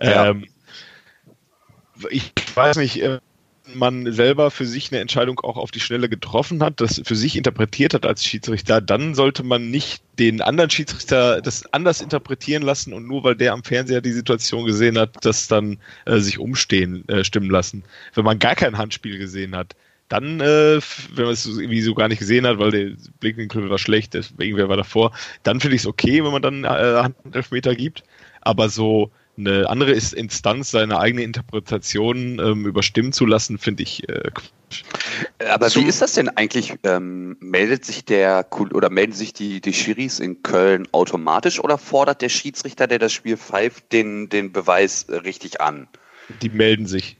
[0.00, 0.30] Ja.
[0.30, 0.46] Ähm,
[2.10, 3.18] ich weiß nicht, äh,
[3.74, 7.36] man selber für sich eine Entscheidung auch auf die Schnelle getroffen hat, das für sich
[7.36, 12.92] interpretiert hat als Schiedsrichter, dann sollte man nicht den anderen Schiedsrichter das anders interpretieren lassen
[12.92, 17.08] und nur weil der am Fernseher die Situation gesehen hat, das dann äh, sich umstehen,
[17.08, 17.82] äh, stimmen lassen.
[18.14, 19.74] Wenn man gar kein Handspiel gesehen hat,
[20.08, 20.80] dann, äh,
[21.14, 24.68] wenn man es irgendwie so gar nicht gesehen hat, weil der Blickwinkel war schlecht, irgendwer
[24.68, 26.68] war davor, dann finde ich es okay, wenn man dann äh,
[27.24, 28.04] Handelfmeter gibt.
[28.40, 34.30] Aber so eine andere Instanz seine eigene Interpretation ähm, überstimmen zu lassen, finde ich äh,
[35.48, 36.74] aber wie ist das denn eigentlich?
[36.82, 42.20] Ähm, meldet sich der oder melden sich die, die Schiris in Köln automatisch oder fordert
[42.22, 45.86] der Schiedsrichter, der das Spiel pfeift, den, den Beweis richtig an?
[46.42, 47.16] Die melden sich.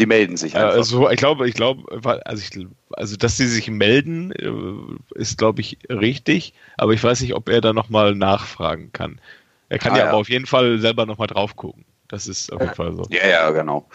[0.00, 0.74] Die melden sich einfach.
[0.74, 1.82] Also ich glaube, ich glaube,
[2.24, 7.20] also, ich, also dass sie sich melden, äh, ist glaube ich richtig, aber ich weiß
[7.20, 9.20] nicht, ob er da nochmal nachfragen kann.
[9.68, 11.84] Er kann ah, ja, ja, aber auf jeden Fall selber nochmal drauf gucken.
[12.08, 13.04] Das ist auf jeden Fall so.
[13.10, 13.88] Ja, ja, genau.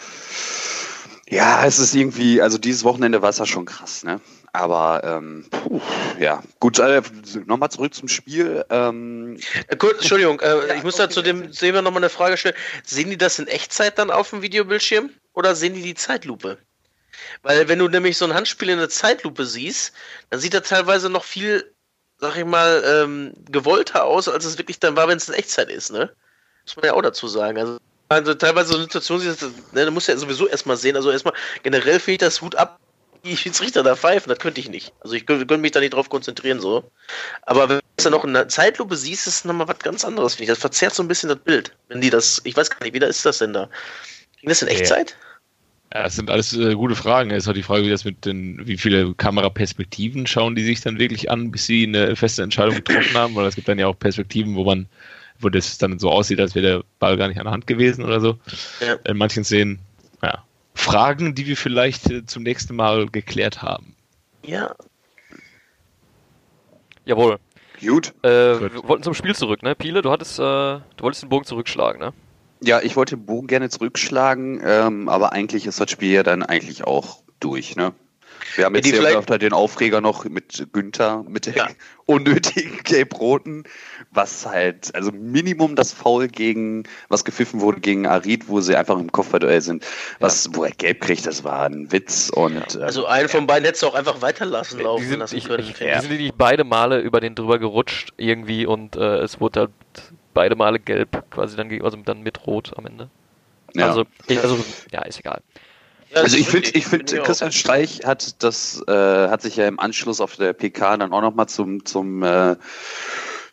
[1.27, 4.21] Ja, es ist irgendwie, also dieses Wochenende war es ja schon krass, ne?
[4.51, 5.81] Aber ähm, puh,
[6.19, 7.01] ja, gut, äh,
[7.47, 8.63] nochmal zurück zum Spiel.
[8.69, 12.37] Ähm, äh, gut, Entschuldigung, äh, ja, ich muss da zu dem Thema nochmal eine Frage
[12.37, 12.55] stellen.
[12.83, 16.59] Sehen die das in Echtzeit dann auf dem Videobildschirm oder sehen die die Zeitlupe?
[17.41, 19.93] Weil wenn du nämlich so ein Handspiel in der Zeitlupe siehst,
[20.29, 21.72] dann sieht er teilweise noch viel,
[22.23, 25.69] sag ich mal, ähm, gewollter aus, als es wirklich dann war, wenn es in Echtzeit
[25.69, 26.09] ist, ne?
[26.65, 27.57] Muss man ja auch dazu sagen.
[27.59, 29.35] Also also teilweise so Situationen,
[29.71, 30.95] ne, du musst ja sowieso erstmal sehen.
[30.95, 31.33] Also erstmal
[31.63, 32.79] generell fehlt das Hut ab,
[33.25, 34.93] die Schiedsrichter da pfeifen, das könnte ich nicht.
[35.01, 36.89] Also ich könnte mich da nicht drauf konzentrieren so.
[37.41, 40.05] Aber wenn du es dann noch in der Zeitlupe siehst, ist es nochmal was ganz
[40.05, 40.49] anderes, finde ich.
[40.49, 41.73] Das verzerrt so ein bisschen das Bild.
[41.89, 43.69] Wenn die das, ich weiß gar nicht, wie da ist das denn da?
[44.39, 45.11] Ging das in Echtzeit?
[45.11, 45.32] Ja,
[46.01, 47.29] das sind alles äh, gute Fragen.
[47.29, 50.81] Es ist halt die Frage, wie das mit den, wie viele Kameraperspektiven schauen die sich
[50.81, 53.87] dann wirklich an, bis sie eine feste Entscheidung getroffen haben, weil es gibt dann ja
[53.87, 54.87] auch Perspektiven, wo man
[55.39, 58.03] wo das dann so aussieht, als wäre der Ball gar nicht an der Hand gewesen
[58.05, 58.39] oder so.
[58.79, 58.93] Ja.
[59.05, 59.79] In manchen Szenen,
[60.21, 60.43] ja.
[60.73, 63.95] Fragen, die wir vielleicht äh, zum nächsten Mal geklärt haben.
[64.43, 64.73] Ja.
[67.05, 67.37] Jawohl.
[67.81, 68.13] Gut.
[68.23, 69.75] Äh, wir wollten zum Spiel zurück, ne?
[69.75, 72.13] Piele, du hattest, äh, du wolltest den Bogen zurückschlagen, ne?
[72.63, 76.43] Ja, ich wollte den Bogen gerne zurückschlagen, ähm, aber eigentlich ist das Spiel ja dann
[76.43, 77.93] eigentlich auch durch, ne?
[78.55, 81.67] Wir haben jetzt ja, hier öfter den Aufreger noch mit Günther, mit der ja.
[82.05, 83.63] unnötigen Gelb-Roten,
[84.11, 88.99] was halt, also Minimum das Foul gegen, was gepfiffen wurde gegen Arid, wo sie einfach
[88.99, 89.85] im Kopfballduell sind,
[90.19, 90.51] was, ja.
[90.55, 92.75] wo er Gelb kriegt, das war ein Witz und.
[92.75, 95.63] Äh, also einen von beiden hättest du auch einfach weiterlassen laufen sind, lassen ich, können.
[95.63, 99.61] Ich, die sind nicht beide Male über den drüber gerutscht irgendwie und äh, es wurde
[99.61, 99.71] halt
[100.33, 103.09] beide Male gelb, quasi dann, also dann mit Rot am Ende.
[103.73, 103.87] Ja.
[103.87, 105.41] Also, ich, also, ja, ist egal.
[106.11, 109.67] Ja, also ich finde, ich finde, find, Christian Streich hat das, äh, hat sich ja
[109.67, 112.55] im Anschluss auf der PK dann auch nochmal zum, zum, äh,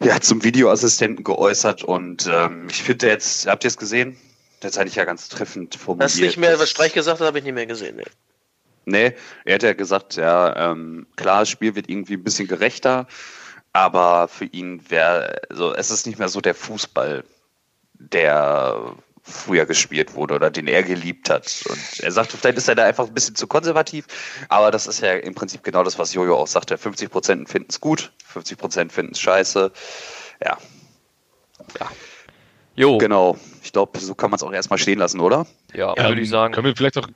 [0.03, 4.17] ja, zum Videoassistenten geäußert und ähm, ich finde jetzt, habt ihr es gesehen?
[4.61, 6.11] Das hatte ich ja ganz treffend formuliert.
[6.11, 7.97] Hast nicht mehr, was Streich gesagt hat, habe ich nicht mehr gesehen.
[7.97, 8.05] Nee.
[8.87, 9.15] Nee,
[9.45, 13.07] er hat ja gesagt, ja, ähm, klar, das Spiel wird irgendwie ein bisschen gerechter,
[13.73, 17.25] aber für ihn wäre, also es ist nicht mehr so der Fußball,
[17.95, 21.63] der früher gespielt wurde oder den er geliebt hat.
[21.69, 24.07] Und er sagt, vielleicht ist er da einfach ein bisschen zu konservativ,
[24.49, 26.77] aber das ist ja im Prinzip genau das, was Jojo auch sagte.
[26.77, 29.71] 50% finden es gut, 50% finden es scheiße.
[30.45, 30.59] Ja.
[31.79, 31.91] Ja.
[32.75, 32.99] Jo.
[32.99, 33.37] Genau.
[33.63, 35.47] Ich glaube, so kann man es auch erstmal stehen lassen, oder?
[35.75, 36.55] Ja, ja würde ich sagen.
[36.55, 37.09] Können wir vielleicht auch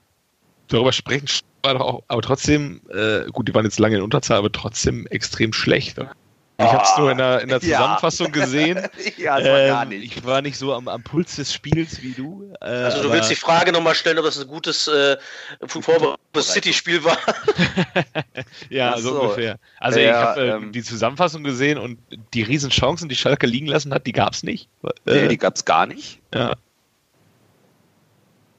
[0.69, 1.27] darüber sprechen,
[1.63, 5.97] aber trotzdem, äh, gut, die waren jetzt lange in Unterzahl, aber trotzdem extrem schlecht.
[5.97, 6.11] Ne?
[6.57, 8.33] Ich habe es nur in der, in der Zusammenfassung ja.
[8.33, 8.89] gesehen.
[9.17, 10.05] ja, das war ähm, gar nicht.
[10.05, 12.53] Ich war nicht so am, am Puls des Spiels wie du.
[12.61, 15.17] Äh, also du willst die Frage nochmal stellen, ob das ein gutes äh,
[16.39, 17.19] City-Spiel war?
[18.71, 19.15] ja, so.
[19.15, 19.21] so.
[19.23, 19.59] ungefähr.
[19.79, 21.99] Also ja, ich habe äh, ähm, die Zusammenfassung gesehen und
[22.35, 24.69] die riesen Chancen, die Schalke liegen lassen hat, die gab es nicht.
[25.07, 26.21] Nee, die gab es gar nicht.
[26.33, 26.55] Ja.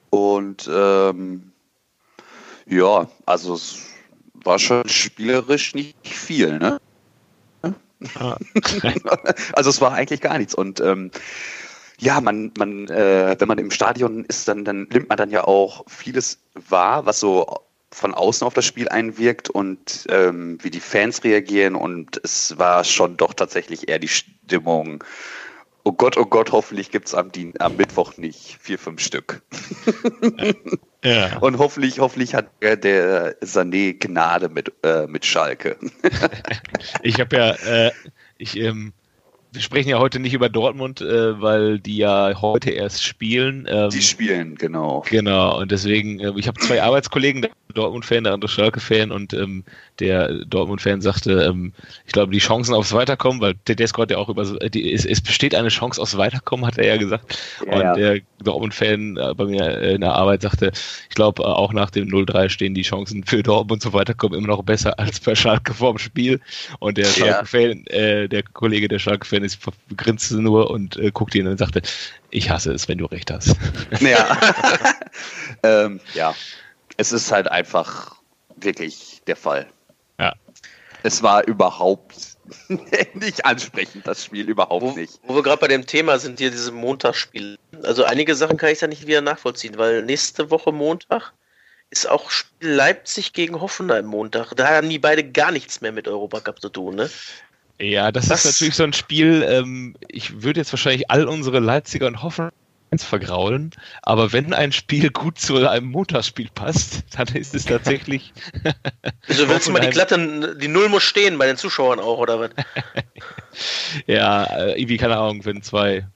[0.10, 1.52] Und ähm,
[2.68, 3.88] ja, also es
[4.34, 6.80] war schon spielerisch nicht viel, ne?
[9.54, 10.56] also es war eigentlich gar nichts.
[10.56, 11.12] Und ähm,
[12.00, 15.44] ja, man, man, äh, wenn man im Stadion ist, dann, dann nimmt man dann ja
[15.46, 17.46] auch vieles wahr, was so
[17.92, 21.76] von außen auf das Spiel einwirkt und ähm, wie die Fans reagieren.
[21.76, 25.04] Und es war schon doch tatsächlich eher die Stimmung.
[25.88, 29.44] Oh Gott, oh Gott, hoffentlich gibt es am, am Mittwoch nicht vier, fünf Stück.
[31.04, 31.38] Ja.
[31.42, 35.78] Und hoffentlich, hoffentlich hat der Sané Gnade mit, äh, mit Schalke.
[37.04, 37.92] ich habe ja, äh,
[38.40, 38.94] ich, ähm,
[39.56, 43.66] wir sprechen ja heute nicht über Dortmund, äh, weil die ja heute erst spielen.
[43.70, 45.04] Ähm, die spielen, genau.
[45.10, 49.64] Genau, und deswegen, äh, ich habe zwei Arbeitskollegen, der Dortmund-Fan, der andere Schalke-Fan und ähm,
[50.00, 51.74] der Dortmund-Fan sagte, ähm,
[52.06, 55.06] ich glaube, die Chancen aufs Weiterkommen, weil der Desk hat ja auch über, die, es,
[55.06, 57.38] es, besteht eine Chance aufs Weiterkommen, hat er ja gesagt.
[57.66, 57.94] Ja, und ja.
[57.94, 60.72] der Dortmund-Fan äh, bei mir in der Arbeit sagte,
[61.10, 64.48] ich glaube, äh, auch nach dem 0-3 stehen die Chancen für Dortmund zum Weiterkommen immer
[64.48, 66.40] noch besser als bei Schalke vorm Spiel.
[66.80, 69.60] Und der Schalke-Fan, äh, der Kollege der Schalke-Fan ist
[69.96, 71.82] grinste nur und äh, guckte ihn und sagte,
[72.30, 73.56] ich hasse es, wenn du recht hast.
[74.00, 74.38] Ja.
[75.64, 76.36] ähm, ja.
[76.98, 78.16] Es ist halt einfach
[78.58, 79.68] wirklich der Fall.
[80.20, 80.34] Ja.
[81.04, 82.38] Es war überhaupt
[83.14, 85.20] nicht ansprechend, das Spiel überhaupt wo, nicht.
[85.24, 87.58] Wo wir gerade bei dem Thema sind, hier diese Montagsspiele.
[87.84, 91.34] Also einige Sachen kann ich da nicht wieder nachvollziehen, weil nächste Woche Montag
[91.90, 94.54] ist auch Spiel Leipzig gegen Hoffenheim Montag.
[94.56, 97.10] Da haben die beide gar nichts mehr mit Europacup zu tun, ne?
[97.80, 98.46] Ja, das Was?
[98.46, 102.52] ist natürlich so ein Spiel, ähm, ich würde jetzt wahrscheinlich all unsere Leipziger und Hoffenheim
[102.98, 103.72] vergraulen,
[104.04, 108.34] aber wenn ein Spiel gut zu einem Montagsspiel passt, dann ist es tatsächlich
[109.28, 109.90] Also willst du mal die.
[109.90, 112.52] Glatte, die Null muss stehen bei den Zuschauern auch, oder was?
[114.08, 116.08] ja, äh, irgendwie keine Ahnung, wenn zwei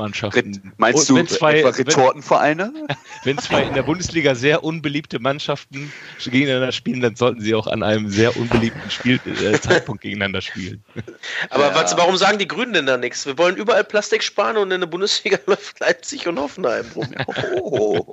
[0.00, 2.72] Mannschaften Meinst du wenn zwei, etwa wenn, Retortenvereine?
[3.24, 5.92] wenn zwei in der Bundesliga sehr unbeliebte Mannschaften
[6.24, 10.82] gegeneinander spielen, dann sollten sie auch an einem sehr unbeliebten Spiel, äh, Zeitpunkt gegeneinander spielen.
[11.50, 11.74] Aber Ja.
[11.74, 13.26] was, warum sagen die Grünen denn da nichts?
[13.26, 17.08] Wir wollen überall Plastik sparen und in der Bundesliga läuft Leipzig und Hoffenheim rum.
[17.56, 18.12] Oh.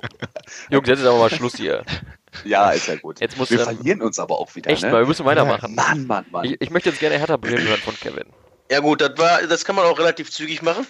[0.70, 1.84] Jungs, jetzt ist aber mal Schluss hier.
[2.44, 3.20] Ja, ist ja gut.
[3.20, 4.70] Jetzt muss wir ähm, verlieren uns aber auch wieder.
[4.70, 4.90] Echt ne?
[4.90, 5.74] mal, wir müssen weitermachen.
[5.74, 6.44] Mann, Mann, Mann.
[6.44, 8.26] Ich, ich möchte jetzt gerne Hertha Bremen hören von Kevin.
[8.70, 10.86] Ja gut, das war, das kann man auch relativ zügig machen,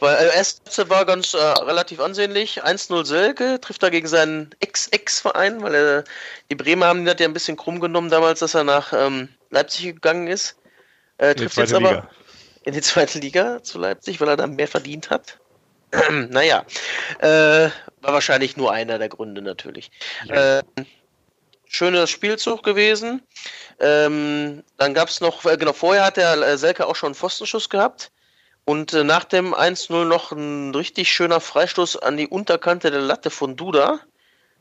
[0.00, 2.64] weil äh, erste war ganz äh, relativ ansehnlich.
[2.64, 6.04] 1-0 Selke trifft da gegen seinen Ex-Ex-Verein, weil er,
[6.50, 9.94] die Bremer haben ihn ja ein bisschen krumm genommen damals, dass er nach ähm, Leipzig
[9.94, 10.56] gegangen ist.
[11.18, 12.10] Äh, trifft jetzt aber Liga.
[12.64, 15.38] in die zweite Liga zu Leipzig, weil er da mehr verdient hat.
[16.10, 16.64] naja,
[17.20, 19.92] äh, war wahrscheinlich nur einer der Gründe natürlich.
[20.28, 20.62] Äh,
[21.72, 23.22] schöner Spielzug gewesen.
[23.80, 27.14] Ähm, dann gab es noch, äh, genau, vorher hat der äh, Selke auch schon einen
[27.14, 28.12] Pfostenschuss gehabt.
[28.64, 33.30] Und äh, nach dem 1-0 noch ein richtig schöner Freistoß an die Unterkante der Latte
[33.30, 34.00] von Duda.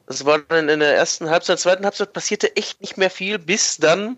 [0.08, 3.78] Das war dann in der ersten Halbzeit, zweiten Halbzeit passierte echt nicht mehr viel, bis
[3.78, 4.18] dann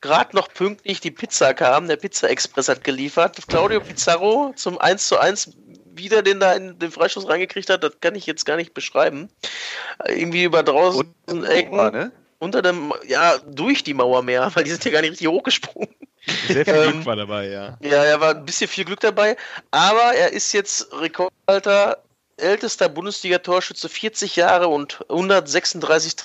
[0.00, 1.88] gerade noch pünktlich die Pizza kam.
[1.88, 3.38] Der Pizza Express hat geliefert.
[3.48, 5.52] Claudio Pizarro zum 1 zu 1
[5.94, 9.28] wieder den da in den Freistoß reingekriegt hat, das kann ich jetzt gar nicht beschreiben.
[10.04, 12.12] Äh, Irgendwie über draußen Ecken ne?
[12.42, 15.94] Unter dem, ja, durch die Mauer mehr, weil die sind ja gar nicht richtig hochgesprungen.
[16.48, 17.78] Sehr viel Ähm, Glück war dabei, ja.
[17.80, 19.36] Ja, er war ein bisschen viel Glück dabei,
[19.70, 22.02] aber er ist jetzt Rekordhalter,
[22.38, 26.16] ältester Bundesliga-Torschütze, 40 Jahre und 136,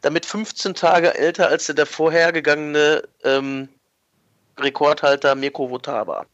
[0.00, 3.68] damit 15 Tage älter als der vorhergegangene ähm,
[4.58, 6.26] Rekordhalter Mirko Votava.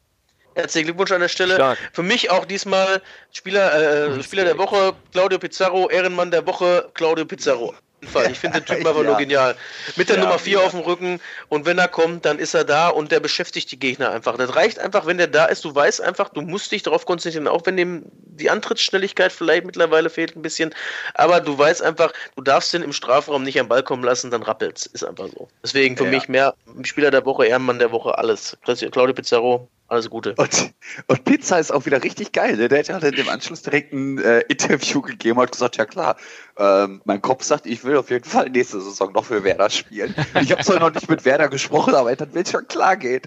[0.54, 1.56] Herzlichen Glückwunsch an der Stelle.
[1.56, 1.78] Stark.
[1.92, 7.26] Für mich auch diesmal Spieler, äh, Spieler der Woche, Claudio Pizarro, Ehrenmann der Woche, Claudio
[7.26, 7.74] Pizarro.
[8.06, 8.30] Fall.
[8.30, 9.08] Ich finde den Typen einfach Ja.
[9.08, 9.56] nur genial.
[9.96, 10.66] Mit der Ja, Nummer 4 mega.
[10.66, 13.78] auf dem Rücken und wenn er kommt, dann ist er da und der beschäftigt die
[13.78, 14.36] Gegner einfach.
[14.36, 17.48] Das reicht einfach, wenn der da ist, du weißt einfach, du musst dich darauf konzentrieren,
[17.48, 20.74] auch wenn dem die Antrittsschnelligkeit vielleicht mittlerweile fehlt ein bisschen,
[21.14, 24.42] aber du weißt einfach, du darfst den im Strafraum nicht am Ball kommen lassen, dann
[24.42, 24.86] rappelt's.
[24.86, 25.48] Ist einfach so.
[25.62, 26.10] Deswegen für Ja.
[26.10, 28.56] mich mehr Spieler der Woche, Ehrenmann der Woche, alles.
[28.64, 30.34] Claudio Pizarro, alles Gute.
[30.36, 30.72] Und,
[31.06, 32.56] und Pizza ist auch wieder richtig geil.
[32.56, 32.68] Ne?
[32.68, 36.16] Der hat ja im Anschluss direkt ein äh, Interview gegeben und hat gesagt, ja klar,
[36.58, 40.14] ähm, mein Kopf sagt, ich will auf jeden Fall nächste Saison noch für Werder spielen.
[40.40, 43.22] Ich habe zwar noch nicht mit Werder gesprochen, aber das wird schon klar gehen.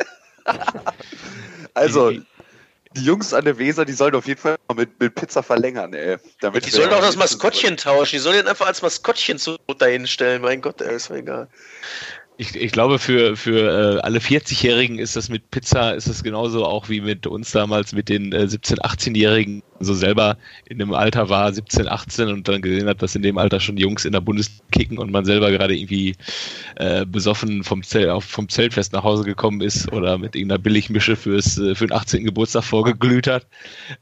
[1.73, 2.11] also,
[2.95, 6.17] die Jungs an der Weser, die sollen auf jeden Fall mit, mit Pizza verlängern, ey.
[6.41, 8.15] Damit Die sollen auch das Maskottchen tauschen.
[8.15, 10.41] Die sollen ihn einfach als Maskottchen zu dahin stellen.
[10.41, 11.47] Mein Gott, ey, ist mir egal.
[12.41, 16.65] Ich, ich glaube, für, für äh, alle 40-Jährigen ist das mit Pizza, ist das genauso
[16.65, 21.27] auch wie mit uns damals, mit den äh, 17-, 18-Jährigen, so selber in dem Alter
[21.27, 24.21] war, 17, 18 und dann gesehen hat, dass in dem Alter schon Jungs in der
[24.21, 26.15] Bundesliga kicken und man selber gerade irgendwie
[26.77, 31.57] äh, besoffen vom, Zelt, vom Zeltfest nach Hause gekommen ist oder mit irgendeiner Billigmische fürs,
[31.57, 32.23] äh, für den 18.
[32.23, 33.47] Geburtstag vorgeglüht hat.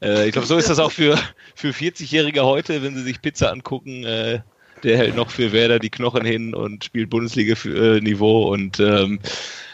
[0.00, 1.18] Äh, ich glaube, so ist das auch für,
[1.56, 4.04] für 40-Jährige heute, wenn sie sich Pizza angucken.
[4.78, 9.20] Äh, der hält noch für Werder die Knochen hin und spielt Bundesliga-Niveau und ähm,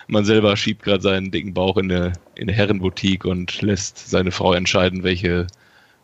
[0.06, 4.30] man selber schiebt gerade seinen dicken Bauch in eine, in eine Herrenboutique und lässt seine
[4.30, 5.46] Frau entscheiden, welche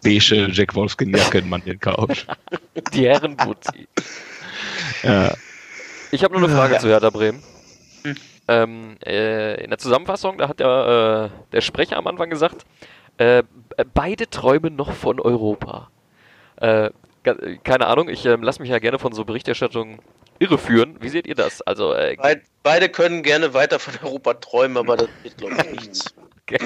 [0.02, 2.26] beige Jack Wolfskin-Jacke man hier kauft.
[2.94, 3.88] Die Herrenboutique.
[5.02, 5.34] Ja.
[6.10, 7.42] Ich habe nur eine Frage zu Hertha Bremen.
[8.48, 12.64] Ähm, äh, in der Zusammenfassung, da hat der, äh, der Sprecher am Anfang gesagt,
[13.18, 13.44] äh,
[13.94, 15.90] beide träumen noch von Europa.
[17.22, 20.00] Keine Ahnung, ich ähm, lasse mich ja gerne von so Berichterstattungen
[20.38, 20.96] irreführen.
[21.00, 21.60] Wie seht ihr das?
[21.62, 25.70] Also, äh, Beid, beide können gerne weiter von Europa träumen, aber das wird, glaube ich,
[25.80, 26.14] nichts.
[26.42, 26.58] okay.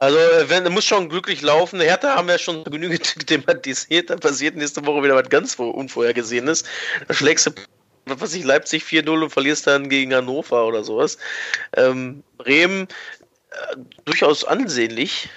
[0.00, 1.80] Also, äh, wenn, muss schon glücklich laufen.
[1.80, 4.10] Hertha haben wir schon genügend thematisiert.
[4.10, 6.64] Da passiert nächste Woche wieder was ganz vor- Unvorhergesehenes.
[7.06, 7.52] Da schlägst du,
[8.06, 11.16] was weiß ich, Leipzig 4-0 und verlierst dann gegen Hannover oder sowas.
[11.76, 12.88] Ähm, Bremen,
[13.52, 15.28] äh, durchaus ansehnlich,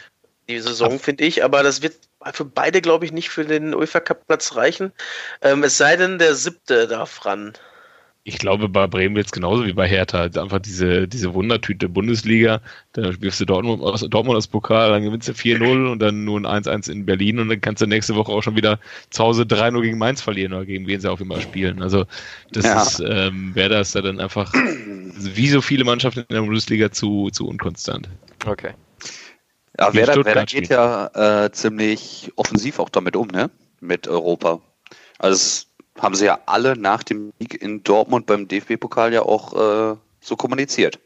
[0.50, 1.96] die Saison, finde ich, aber das wird
[2.32, 4.92] für beide, glaube ich, nicht für den UEFA Cup Platz reichen.
[5.42, 7.54] Ähm, es sei denn, der siebte darf ran.
[8.26, 10.24] Ich glaube, bei Bremen wird es genauso wie bei Hertha.
[10.24, 12.62] Einfach diese, diese Wundertüte Bundesliga.
[12.94, 16.40] Da spielst du Dortmund aus, Dortmund aus Pokal, dann gewinnst du 4-0 und dann nur
[16.40, 19.44] ein 1-1 in Berlin und dann kannst du nächste Woche auch schon wieder zu Hause
[19.44, 21.82] 3-0 gegen Mainz verlieren oder gegen wen sie auch immer spielen.
[21.82, 22.06] Also
[22.54, 22.82] das ja.
[22.82, 27.30] ist, ähm, wäre das da dann einfach wie so viele Mannschaften in der Bundesliga zu,
[27.30, 28.08] zu unkonstant.
[28.46, 28.74] Okay.
[29.80, 33.50] Ja, Werder, Werder geht ja äh, ziemlich offensiv auch damit um, ne?
[33.80, 34.62] Mit Europa.
[35.18, 35.66] Also
[36.00, 40.36] haben sie ja alle nach dem Sieg in Dortmund beim DFB-Pokal ja auch äh, so
[40.36, 41.00] kommuniziert.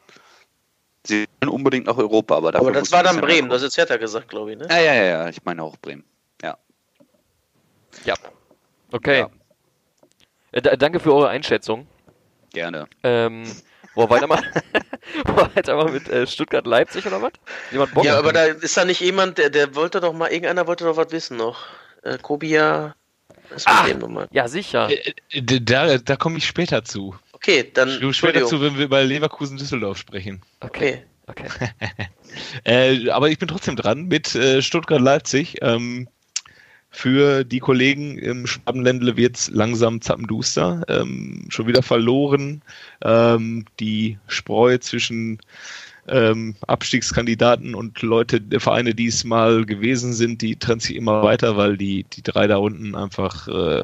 [1.06, 4.28] Sie wollen unbedingt nach Europa, aber Aber das war dann Bremen, das ist Hertha gesagt,
[4.28, 4.68] glaube ich, ne?
[4.70, 6.04] Ja, ja, ja, ja, ich meine auch Bremen.
[6.42, 6.58] Ja.
[8.04, 8.16] Ja.
[8.92, 9.20] Okay.
[9.20, 9.30] Ja.
[10.52, 11.88] Äh, danke für eure Einschätzung.
[12.52, 12.88] Gerne.
[13.04, 13.44] Ähm,
[13.98, 14.46] wo weitermachen?
[15.26, 17.32] weitermachen mit äh, Stuttgart-Leipzig oder was?
[17.72, 18.06] Jemand Bock?
[18.06, 20.98] Ja, aber da ist da nicht jemand, der, der wollte doch mal, irgendeiner wollte doch
[20.98, 21.66] was wissen noch.
[22.04, 22.96] Äh, Kobia
[23.66, 23.88] ah,
[24.32, 24.90] ja, sicher.
[24.90, 27.16] Äh, äh, da, da komme ich später zu.
[27.34, 28.00] Okay, dann.
[28.00, 30.42] Du später zu, wenn wir über Leverkusen-Düsseldorf sprechen.
[30.60, 31.04] Okay.
[31.28, 31.48] Okay.
[32.64, 35.58] äh, aber ich bin trotzdem dran mit äh, Stuttgart-Leipzig.
[35.62, 36.08] Ähm,
[36.98, 40.82] für die Kollegen im Schwabenländle wird es langsam zappenduster.
[40.88, 42.64] Ähm, schon wieder verloren.
[43.04, 45.38] Ähm, die Spreu zwischen
[46.08, 51.22] ähm, Abstiegskandidaten und Leute, der Vereine, die es mal gewesen sind, die trennt sich immer
[51.22, 53.84] weiter, weil die, die drei da unten einfach äh,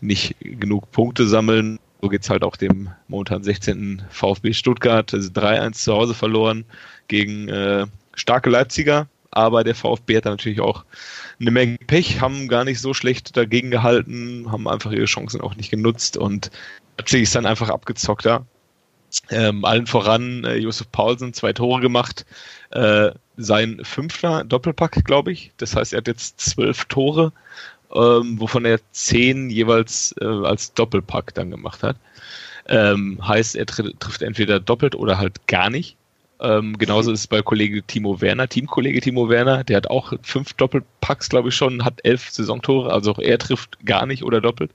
[0.00, 1.78] nicht genug Punkte sammeln.
[2.02, 4.02] So geht's halt auch dem momentan 16.
[4.10, 5.14] VfB Stuttgart.
[5.14, 6.64] Also 3-1 zu Hause verloren
[7.06, 7.86] gegen äh,
[8.16, 9.06] starke Leipziger.
[9.30, 10.84] Aber der VfB hat da natürlich auch
[11.40, 15.54] eine Menge Pech, haben gar nicht so schlecht dagegen gehalten, haben einfach ihre Chancen auch
[15.54, 16.50] nicht genutzt und
[16.98, 18.44] Leipzig ist dann einfach abgezockter.
[19.30, 22.26] Ähm, allen voran äh, Josef Paulsen zwei Tore gemacht.
[22.70, 25.52] Äh, sein fünfter Doppelpack, glaube ich.
[25.56, 27.32] Das heißt, er hat jetzt zwölf Tore,
[27.92, 31.96] ähm, wovon er zehn jeweils äh, als Doppelpack dann gemacht hat.
[32.68, 35.96] Ähm, heißt, er tr trifft entweder doppelt oder halt gar nicht.
[36.40, 40.54] Ähm, genauso ist es bei Kollege Timo Werner, Teamkollege Timo Werner, der hat auch fünf
[40.54, 44.70] Doppelpacks, glaube ich schon, hat elf Saisontore, also auch er trifft gar nicht oder doppelt.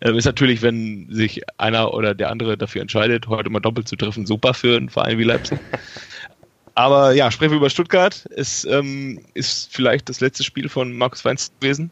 [0.00, 3.96] Ähm, ist natürlich, wenn sich einer oder der andere dafür entscheidet, heute mal doppelt zu
[3.96, 5.58] treffen, super für einen Verein wie Leipzig.
[6.74, 8.26] Aber ja, sprechen wir über Stuttgart.
[8.34, 11.90] Es ähm, ist vielleicht das letzte Spiel von Markus Weinz gewesen,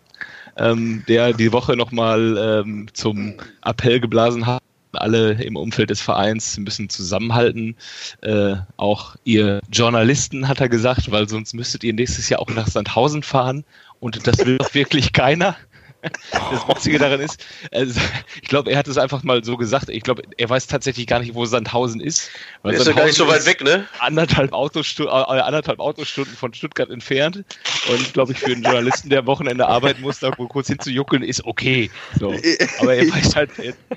[0.57, 6.57] ähm, der die Woche nochmal ähm, zum Appell geblasen hat, alle im Umfeld des Vereins
[6.59, 7.77] müssen zusammenhalten.
[8.23, 12.69] Äh, auch ihr Journalisten, hat er gesagt, weil sonst müsstet ihr nächstes Jahr auch nach
[12.69, 13.65] Sandhausen fahren.
[14.01, 15.57] Und das will doch wirklich keiner.
[16.01, 18.01] Das Witzige daran ist, also,
[18.41, 19.89] ich glaube, er hat es einfach mal so gesagt.
[19.89, 22.31] Ich glaube, er weiß tatsächlich gar nicht, wo Sandhausen ist.
[22.63, 23.87] Weil ist ja gar nicht so weit weg, ne?
[23.99, 27.45] Anderthalb, Autostu äh, anderthalb Autostunden von Stuttgart entfernt.
[27.89, 31.45] Und glaube ich, für einen Journalisten, der am Wochenende arbeiten muss, da kurz hinzujuckeln, ist
[31.45, 31.91] okay.
[32.19, 32.33] So.
[32.79, 33.51] Aber er weiß halt,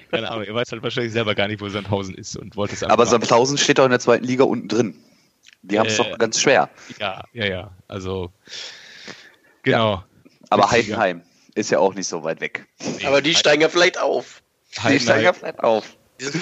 [0.10, 2.84] keine Ahnung, er weiß halt wahrscheinlich selber gar nicht, wo Sandhausen ist und wollte es
[2.84, 2.94] einfach.
[2.94, 4.96] Aber Sandhausen steht doch in der zweiten Liga unten drin.
[5.62, 6.70] Die haben es äh, doch ganz schwer.
[7.00, 7.72] Ja, ja, ja.
[7.88, 8.32] Also,
[9.62, 9.94] genau.
[9.94, 10.06] Ja.
[10.50, 11.22] Aber Heidenheim
[11.62, 12.68] ist ja auch nicht so weit weg.
[13.06, 14.42] Aber die steigen ja vielleicht auf.
[14.90, 15.98] Die steigen ja vielleicht auf.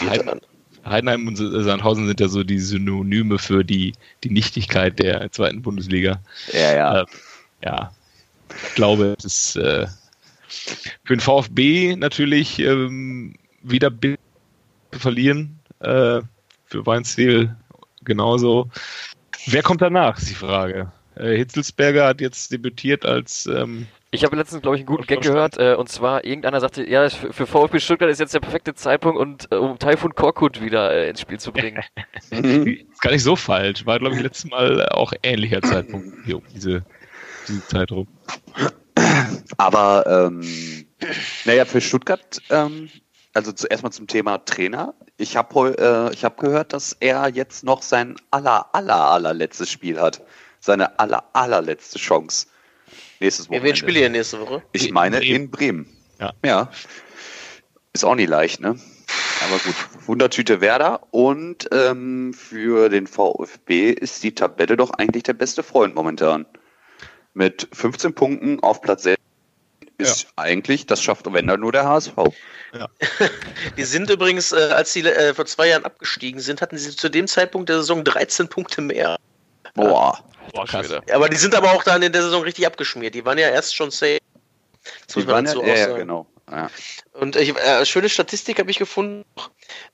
[0.10, 0.42] Heidenheim,
[0.86, 6.22] Heidenheim und Sandhausen sind ja so die Synonyme für die, die Nichtigkeit der zweiten Bundesliga.
[6.52, 7.02] Ja, ja.
[7.02, 7.06] Äh,
[7.64, 7.92] ja.
[8.68, 9.88] Ich glaube, es ist äh,
[11.04, 13.92] für den VfB natürlich ähm, wieder
[14.92, 15.60] zu verlieren.
[15.80, 16.22] Äh,
[16.66, 17.56] für Weinziel
[18.04, 18.70] genauso.
[19.46, 20.92] Wer kommt danach, ist die Frage.
[21.16, 25.22] Äh, Hitzelsberger hat jetzt debütiert als ähm, ich habe letztens, glaube ich, einen guten Gag
[25.22, 29.20] gehört, äh, und zwar irgendeiner sagte, ja, für VfB Stuttgart ist jetzt der perfekte Zeitpunkt,
[29.20, 31.84] und, äh, um Taifun Korkut wieder äh, ins Spiel zu bringen.
[32.32, 33.86] ist gar nicht so falsch.
[33.86, 36.84] War, glaube ich, letztes Mal auch ähnlicher Zeitpunkt, hier diese,
[37.48, 38.08] diese Zeit rum.
[39.58, 40.86] Aber, ähm,
[41.46, 42.90] naja, für Stuttgart, ähm,
[43.34, 44.96] also zuerst mal zum Thema Trainer.
[45.18, 50.00] Ich habe äh, ich hab gehört, dass er jetzt noch sein aller, aller, allerletztes Spiel
[50.00, 50.22] hat.
[50.60, 52.48] Seine aller, allerletzte Chance.
[53.20, 53.70] Nächstes Wochenende.
[53.70, 54.64] Wen spielt ihr nächste Woche?
[54.72, 55.88] Ich meine in Bremen.
[56.20, 56.34] Ja.
[56.44, 56.72] ja.
[57.94, 58.80] Ist auch nicht leicht, ne?
[59.42, 65.34] Aber gut, Wundertüte Werder und ähm, für den VfB ist die Tabelle doch eigentlich der
[65.34, 66.46] beste Freund momentan.
[67.34, 69.20] Mit 15 Punkten auf Platz 6
[69.98, 70.30] ist ja.
[70.36, 72.14] eigentlich, das schafft wenn dann nur der HSV.
[72.74, 72.88] Ja.
[73.78, 77.10] die sind übrigens, äh, als sie äh, vor zwei Jahren abgestiegen sind, hatten sie zu
[77.10, 79.18] dem Zeitpunkt der Saison 13 Punkte mehr.
[79.74, 80.24] Boah.
[80.54, 80.92] Boah, krass.
[81.12, 83.16] Aber die sind aber auch dann in der Saison richtig abgeschmiert.
[83.16, 84.20] Die waren ja erst schon safe.
[85.08, 85.92] Das muss man dazu ja, auch sagen.
[85.92, 86.28] Ja, genau.
[86.50, 86.70] Ja.
[87.14, 89.24] Und ich, äh, schöne Statistik habe ich gefunden.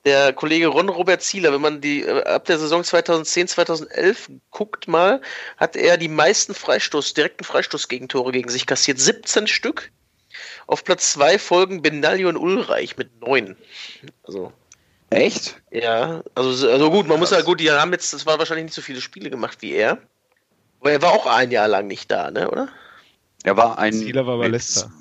[0.06, 4.88] Der Kollege Ron Robert Zieler, wenn man die äh, ab der Saison 2010, 2011 guckt
[4.88, 5.22] mal,
[5.58, 8.99] hat er die meisten Freistoß, direkten Freistoßgegentore gegen sich kassiert.
[8.99, 9.91] 17 Stück.
[10.68, 13.56] Auf Platz 2 folgen Benalli und Ulreich mit 9.
[14.24, 14.53] Also
[15.10, 15.62] Echt?
[15.72, 18.74] Ja, also, also gut, man muss ja gut, die haben jetzt, das war wahrscheinlich nicht
[18.74, 19.99] so viele Spiele gemacht wie er.
[20.86, 22.68] Aber er war auch ein Jahr lang nicht da, ne, oder?
[23.44, 23.92] Er war ein.
[23.92, 24.92] Zieler war bei Leicester.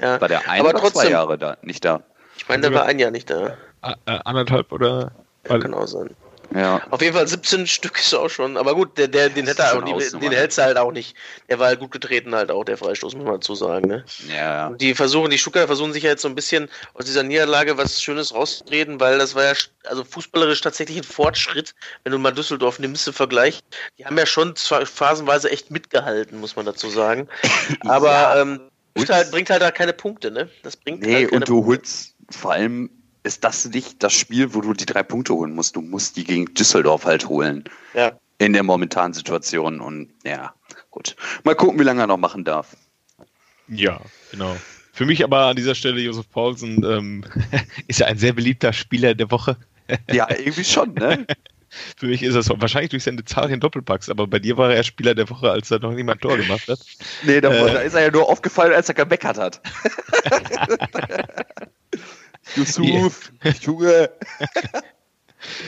[0.00, 0.20] Ja.
[0.20, 2.02] War der ein Aber oder zwei trotzdem- Jahre da, nicht da?
[2.38, 3.56] Ich meine, der war ein Jahr nicht da.
[3.82, 5.10] A- äh, anderthalb oder?
[5.48, 6.10] Ja, kann auch sein.
[6.56, 6.82] Ja.
[6.90, 8.56] Auf jeden Fall 17 Stück ist auch schon.
[8.56, 11.16] Aber gut, der, der, den hätte er auch den hältst du halt auch nicht.
[11.48, 14.04] Der war halt gut getreten halt auch, der Freistoß, muss man dazu sagen, ne?
[14.34, 14.68] Ja.
[14.68, 17.76] Und die versuchen, die Stuttgarter versuchen sich ja jetzt so ein bisschen aus dieser Niederlage
[17.76, 19.52] was Schönes rauszureden, weil das war ja
[19.84, 23.60] also fußballerisch tatsächlich ein Fortschritt, wenn du mal Düsseldorf nimmst im Vergleich.
[23.98, 27.28] Die haben ja schon zwar phasenweise echt mitgehalten, muss man dazu sagen.
[27.80, 28.40] Aber Ja.
[28.40, 28.60] ähm,
[28.94, 30.48] bringt halt, bringt halt da keine Punkte, ne?
[30.62, 32.90] Das bringt Nee, halt keine und du holst vor allem
[33.26, 35.76] ist das nicht das Spiel, wo du die drei Punkte holen musst.
[35.76, 37.64] Du musst die gegen Düsseldorf halt holen.
[37.92, 38.18] Ja.
[38.38, 39.80] In der momentanen Situation.
[39.80, 40.54] Und ja,
[40.90, 41.16] gut.
[41.44, 42.76] Mal gucken, wie lange er noch machen darf.
[43.68, 44.00] Ja,
[44.30, 44.56] genau.
[44.92, 47.24] Für mich aber an dieser Stelle Josef Paulsen ähm,
[47.88, 49.56] ist ja ein sehr beliebter Spieler der Woche.
[50.10, 51.24] Ja, irgendwie schon, ne?
[51.96, 55.14] Für mich ist das wahrscheinlich durch seine zahlreichen Doppelpacks, aber bei dir war er Spieler
[55.14, 56.80] der Woche, als er noch niemand Tor gemacht hat.
[57.22, 57.72] Nee, da, Äh.
[57.72, 59.60] da ist er ja nur aufgefallen, als er gemeckert hat.
[62.54, 64.10] Yusuf, Junge.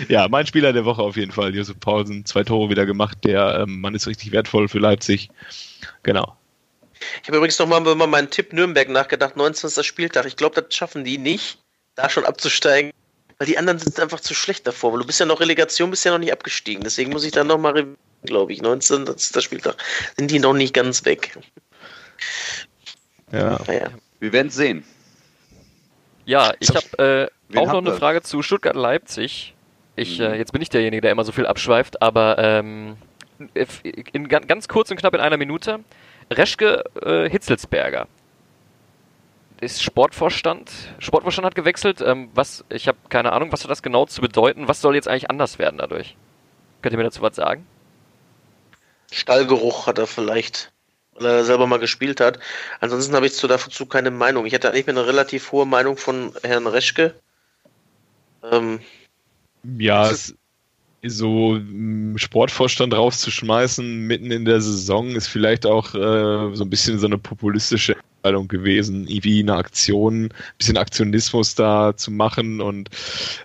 [0.09, 2.25] Ja, mein Spieler der Woche auf jeden Fall, Josef Paulsen.
[2.25, 3.19] Zwei Tore wieder gemacht.
[3.25, 5.29] Der ähm, Mann ist richtig wertvoll für Leipzig.
[6.03, 6.37] Genau.
[7.23, 9.85] Ich habe übrigens nochmal über meinen Tipp Nürnberg nachgedacht, 19.
[9.85, 10.27] Spieltag.
[10.27, 11.59] Ich glaube, das schaffen die nicht,
[11.95, 12.93] da schon abzusteigen,
[13.39, 14.93] weil die anderen sind einfach zu schlecht davor.
[14.93, 16.83] Weil du bist ja noch Relegation, bist ja noch nicht abgestiegen.
[16.83, 17.87] Deswegen muss ich dann nochmal,
[18.25, 19.07] glaube ich, 19.
[19.19, 19.77] Spieltag
[20.17, 21.39] sind die noch nicht ganz weg.
[23.31, 23.61] Ja.
[23.67, 23.91] Naja.
[24.19, 24.85] Wir werden sehen.
[26.29, 27.95] Ja, ich habe äh, auch noch eine wir?
[27.95, 29.55] Frage zu Stuttgart-Leipzig.
[29.97, 30.25] Ich, Mhm.
[30.25, 32.97] äh, jetzt bin ich derjenige, der immer so viel abschweift, aber ähm,
[34.13, 35.81] in, ga- ganz kurz und knapp in einer Minute.
[36.31, 38.07] Reschke äh, Hitzelsberger.
[39.61, 40.71] Ist Sportvorstand.
[40.99, 42.01] Sportvorstand hat gewechselt.
[42.03, 44.69] Ähm, was, ich habe keine Ahnung, was hat das genau zu bedeuten?
[44.69, 46.15] Was soll jetzt eigentlich anders werden dadurch?
[46.83, 47.67] Könnt ihr mir dazu was sagen?
[49.11, 50.71] Stallgeruch hat er vielleicht,
[51.21, 52.39] weil er selber mal gespielt hat.
[52.81, 54.47] Ansonsten habe ich zu dazu keine Meinung.
[54.47, 57.15] Ich hatte eigentlich eine relativ hohe Meinung von Herrn Reschke.
[58.51, 58.81] Ähm,
[59.63, 60.35] Ja, ist
[61.03, 66.99] so m, Sportvorstand rauszuschmeißen mitten in der Saison ist vielleicht auch äh, so ein bisschen
[66.99, 72.91] so eine populistische Entscheidung gewesen, irgendwie eine Aktion, ein bisschen Aktionismus da zu machen und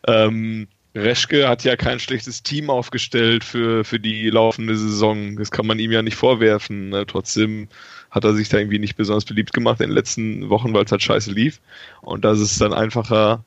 [0.08, 5.38] ähm, Reschke hat ja kein schlechtes Team aufgestellt für, für die laufende Saison.
[5.38, 6.90] Das kann man ihm ja nicht vorwerfen.
[6.90, 7.06] Ne?
[7.08, 7.68] Trotzdem
[8.12, 10.92] hat er sich da irgendwie nicht besonders beliebt gemacht in den letzten Wochen, weil es
[10.92, 11.60] halt scheiße lief.
[12.02, 13.44] Und da ist dann einfacher,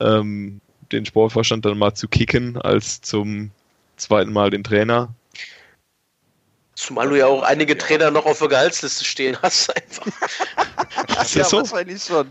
[0.00, 3.52] ähm, den Sportvorstand dann mal zu kicken, als zum
[3.96, 5.14] zweiten Mal den Trainer.
[6.78, 9.74] Zumal du ja auch einige Trainer noch auf der Gehaltsliste stehen hast.
[9.74, 10.06] Einfach.
[11.22, 11.58] Ist das so?
[11.58, 12.28] wahrscheinlich schon.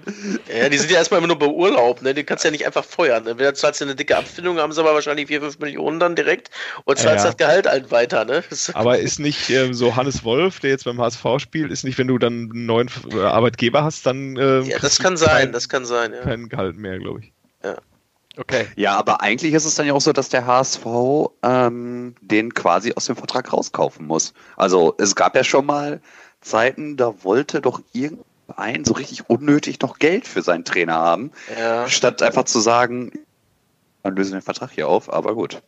[0.47, 2.13] Ja, die sind ja erstmal immer nur bei Urlaub, ne?
[2.13, 3.27] Die kannst du ja nicht einfach feuern.
[3.27, 6.49] Entweder zahlst du eine dicke Abfindung, haben sie aber wahrscheinlich 4, 5 Millionen dann direkt
[6.85, 7.31] und zahlst Ja.
[7.31, 8.43] das Gehalt halt weiter, ne?
[8.73, 12.07] Aber ist nicht ähm, so Hannes Wolf, der jetzt beim HSV spielt, ist nicht, wenn
[12.07, 15.67] du dann einen neuen äh, Arbeitgeber hast, dann ähm, Ja, das du kann sein, das
[15.67, 16.21] kann sein, ja.
[16.21, 17.33] kein Gehalt mehr, glaube ich.
[18.37, 18.67] Okay.
[18.75, 20.85] Ja, aber eigentlich ist es dann ja auch so, dass der HSV
[21.43, 24.33] ähm, den quasi aus dem Vertrag rauskaufen muss.
[24.55, 26.01] Also es gab ja schon mal
[26.41, 31.87] Zeiten, da wollte doch irgendein so richtig unnötig noch Geld für seinen Trainer haben, Ja.
[31.89, 33.11] statt einfach zu sagen,
[34.03, 35.61] dann lösen wir den Vertrag hier auf, aber gut.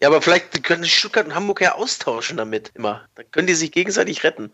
[0.00, 3.06] ja, aber vielleicht können Stuttgart und Hamburg ja austauschen damit immer.
[3.14, 4.52] Dann können die sich gegenseitig retten.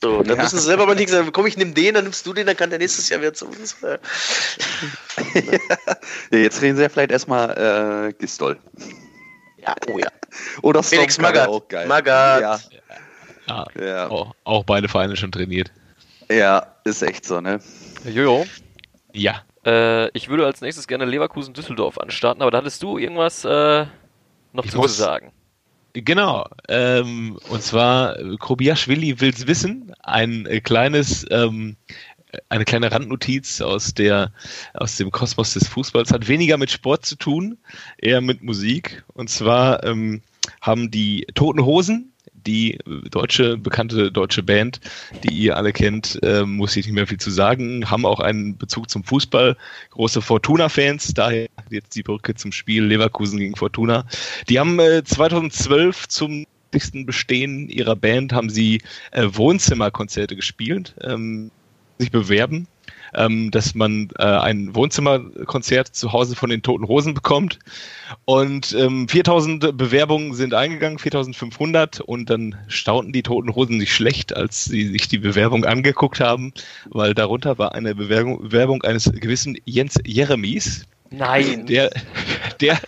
[0.00, 0.42] So, dann Ja.
[0.44, 2.56] müssen sie selber mal nicht sagen, komm, ich nehme den, dann nimmst du den, dann
[2.56, 3.82] kann der nächstes Jahr wieder zu uns.
[3.82, 3.98] Äh,
[6.30, 8.58] Ja, jetzt reden sie ja vielleicht erstmal äh, Gistol.
[9.56, 10.08] Ja, oh ja.
[10.62, 11.48] Oder Felix Storm Magath.
[11.48, 11.86] auch geil.
[11.88, 12.70] Magath.
[13.48, 15.72] Ja, Ja, ja, auch, auch beide Vereine schon trainiert.
[16.30, 17.60] ja, ist echt so, ne?
[18.04, 18.46] Jojo,
[19.12, 19.42] Ja.
[19.66, 23.86] äh, ich würde als nächstes gerne Leverkusen-Düsseldorf anstarten, aber da hattest du irgendwas äh,
[24.52, 25.32] noch Ich zu muss- sagen.
[26.04, 26.46] Genau.
[26.68, 29.92] Ähm, und zwar, äh, Kobiaschwili will's wissen.
[30.02, 31.76] Ein äh, kleines, ähm,
[32.48, 34.32] eine kleine Randnotiz aus der,
[34.74, 37.58] aus dem Kosmos des Fußballs hat weniger mit Sport zu tun,
[37.96, 39.04] eher mit Musik.
[39.14, 40.22] Und zwar ähm,
[40.60, 42.12] haben die Toten Hosen,
[42.48, 44.80] die äh, deutsche, bekannte deutsche Band,
[45.22, 48.56] die ihr alle kennt, ähm, muss ich nicht mehr viel zu sagen, haben auch einen
[48.56, 49.56] Bezug zum Fußball.
[49.90, 54.06] Große Fortuna-Fans, daher jetzt die Brücke zum Spiel Leverkusen gegen Fortuna.
[54.48, 57.06] Die haben äh, 2012 zum 60.
[57.06, 58.82] Bestehen ihrer Band haben sie
[59.12, 61.50] äh, Wohnzimmerkonzerte gespielt, ähm,
[61.98, 62.66] sich bewerben.
[63.14, 67.58] Ähm, dass man äh, ein Wohnzimmerkonzert zu Hause von den Toten Hosen bekommt.
[68.24, 72.00] Und ähm, 4000 Bewerbungen sind eingegangen, 4500.
[72.00, 76.52] Und dann staunten die Toten Hosen nicht schlecht, als sie sich die Bewerbung angeguckt haben,
[76.90, 80.86] weil darunter war eine Bewerbung, Bewerbung eines gewissen Jens Jeremies.
[81.10, 81.66] Nein.
[81.66, 81.90] Der,
[82.60, 82.78] der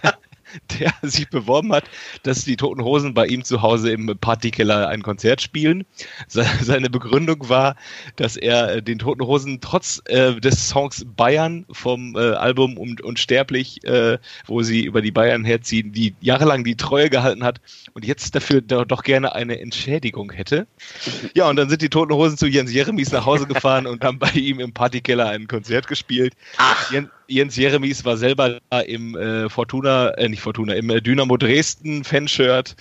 [0.79, 1.85] der sich beworben hat,
[2.23, 5.85] dass die Toten Hosen bei ihm zu Hause im Partykeller ein Konzert spielen.
[6.29, 7.77] Seine Begründung war,
[8.17, 13.85] dass er äh, den Toten Hosen trotz äh, des Songs Bayern vom äh, Album Unsterblich,
[13.85, 17.61] äh, wo sie über die Bayern herziehen, die jahrelang die Treue gehalten hat
[17.95, 20.67] und jetzt dafür doch gerne eine Entschädigung hätte.
[21.35, 24.19] Ja, und dann sind die Toten Hosen zu Jens Jeremies nach Hause gefahren und haben
[24.19, 26.35] bei ihm im Partykeller ein Konzert gespielt.
[26.57, 26.91] Ach.
[26.93, 31.37] Jens, Jens Jeremies war selber da im äh, Fortuna, äh, nicht Fortuna, im äh, Dynamo
[31.37, 32.75] Dresden Fanshirt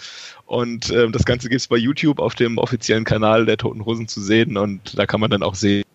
[0.46, 4.08] und äh, das Ganze gibt es bei YouTube auf dem offiziellen Kanal der Toten Hosen
[4.08, 5.86] zu sehen und da kann man dann auch sehen,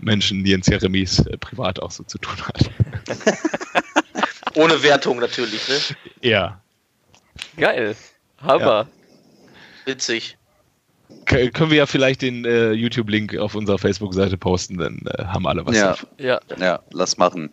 [0.00, 2.70] Menschen, die Jens Jeremies äh, privat auch so zu tun hat.
[4.54, 5.76] Ohne Wertung natürlich, ne?
[6.22, 6.60] Ja.
[7.56, 7.94] Geil.
[8.42, 8.60] Hammer.
[8.64, 8.88] Ja.
[9.84, 10.36] Witzig.
[11.30, 15.64] Können wir ja vielleicht den äh, YouTube-Link auf unserer Facebook-Seite posten, dann äh, haben alle
[15.64, 15.96] was ja.
[16.18, 16.40] Ja.
[16.58, 17.50] ja, lass machen.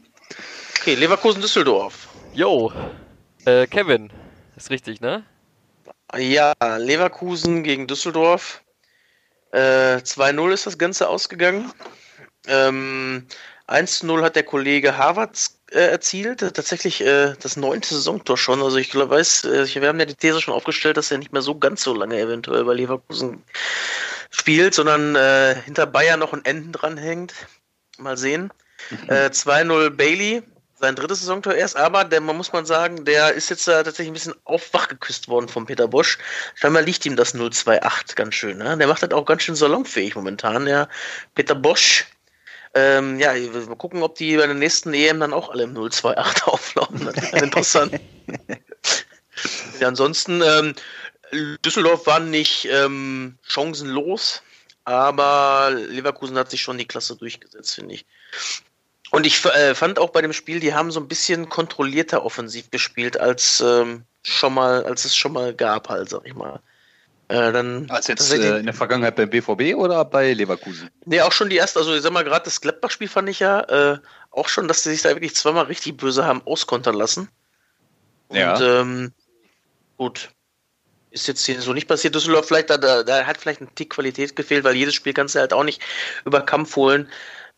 [0.79, 2.07] Okay, Leverkusen-Düsseldorf.
[2.33, 2.71] Jo.
[3.45, 4.09] Äh, Kevin.
[4.55, 5.23] Ist richtig, ne?
[6.17, 8.63] Ja, Leverkusen gegen Düsseldorf.
[9.51, 11.71] Äh, 2-0 ist das Ganze ausgegangen.
[12.47, 13.27] Ähm,
[13.67, 15.37] 1-0 hat der Kollege Harvard
[15.71, 16.39] äh, erzielt.
[16.39, 18.61] Tatsächlich äh, das neunte Saisontor schon.
[18.61, 21.33] Also ich glaube, weiß, äh, wir haben ja die These schon aufgestellt, dass er nicht
[21.33, 23.43] mehr so ganz so lange eventuell bei Leverkusen
[24.29, 27.33] spielt, sondern äh, hinter Bayern noch ein Enden dranhängt.
[27.97, 28.51] Mal sehen.
[28.91, 29.09] Mhm.
[29.09, 30.43] 2-0 Bailey,
[30.79, 34.09] sein drittes Saisontor erst, aber der, man muss man sagen, der ist jetzt äh, tatsächlich
[34.09, 36.19] ein bisschen aufwach geküsst worden von Peter Bosch.
[36.55, 38.59] Scheinbar liegt ihm das 028 ganz schön.
[38.59, 38.77] Ne?
[38.77, 40.65] Der macht das auch ganz schön salonfähig momentan.
[40.65, 40.87] Der
[41.33, 42.05] Peter Bosch
[42.77, 46.43] ähm, ja, mal gucken, ob die bei der nächsten EM dann auch alle im 028
[46.45, 47.05] auflaufen.
[47.05, 47.99] Das ist interessant.
[49.79, 50.75] ja, ansonsten, ähm,
[51.65, 54.41] Düsseldorf war nicht ähm, chancenlos,
[54.85, 58.05] aber Leverkusen hat sich schon die Klasse durchgesetzt, finde ich.
[59.11, 62.69] Und ich äh, fand auch bei dem Spiel, die haben so ein bisschen kontrollierter offensiv
[62.69, 66.61] gespielt, als ähm, schon mal, als es schon mal gab, halt, sag ich mal.
[67.29, 70.89] Äh, dann Als jetzt äh, in der Vergangenheit beim BVB oder bei Leverkusen?
[71.05, 73.61] Nee, auch schon die erste, also ich sag mal, gerade das Gladbach-Spiel fand ich ja
[73.61, 73.99] äh,
[74.31, 77.29] auch schon, dass sie sich da wirklich zweimal richtig böse haben auskontern lassen.
[78.29, 78.79] Und ja.
[78.81, 79.11] ähm,
[79.97, 80.29] gut.
[81.11, 82.15] Ist jetzt hier so nicht passiert.
[82.15, 85.39] Düsseldorf vielleicht, da, da hat vielleicht ein Tick Qualität gefehlt, weil jedes Spiel kannst du
[85.39, 85.81] halt auch nicht
[86.25, 87.09] über Kampf holen.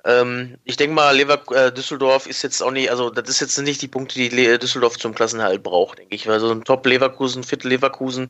[0.05, 3.57] Ähm, ich denke mal, Lever äh, Düsseldorf ist jetzt auch nicht, also das ist jetzt
[3.57, 6.25] nicht die Punkte, die Le Düsseldorf zum Klassenhalt braucht, denke ich.
[6.27, 8.29] Weil so ein Top Leverkusen, Fit Leverkusen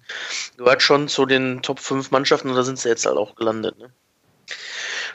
[0.58, 3.78] gehört schon zu den Top 5 Mannschaften und da sind sie jetzt halt auch gelandet.
[3.78, 3.92] Ne?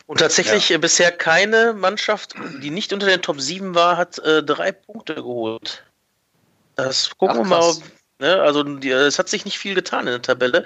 [0.07, 0.77] Und tatsächlich ja.
[0.77, 5.17] äh, bisher keine Mannschaft, die nicht unter den Top 7 war, hat äh, drei Punkte
[5.17, 5.83] geholt.
[6.77, 7.75] Das gucken Ach, wir mal.
[8.21, 8.43] Ne?
[8.43, 10.65] Also die, es hat sich nicht viel getan in der Tabelle.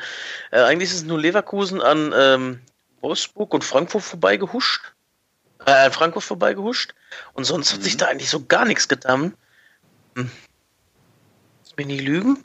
[0.51, 2.61] Äh, eigentlich ist es nur Leverkusen an ähm,
[3.01, 4.93] Wolfsburg und Frankfurt vorbeigehuscht
[5.67, 6.95] äh, Frankfurt vorbeigehuscht.
[7.33, 7.99] Und sonst hat sich mhm.
[7.99, 9.35] da eigentlich so gar nichts getan.
[10.15, 10.31] Hm.
[11.65, 12.45] Lass mich nicht lügen.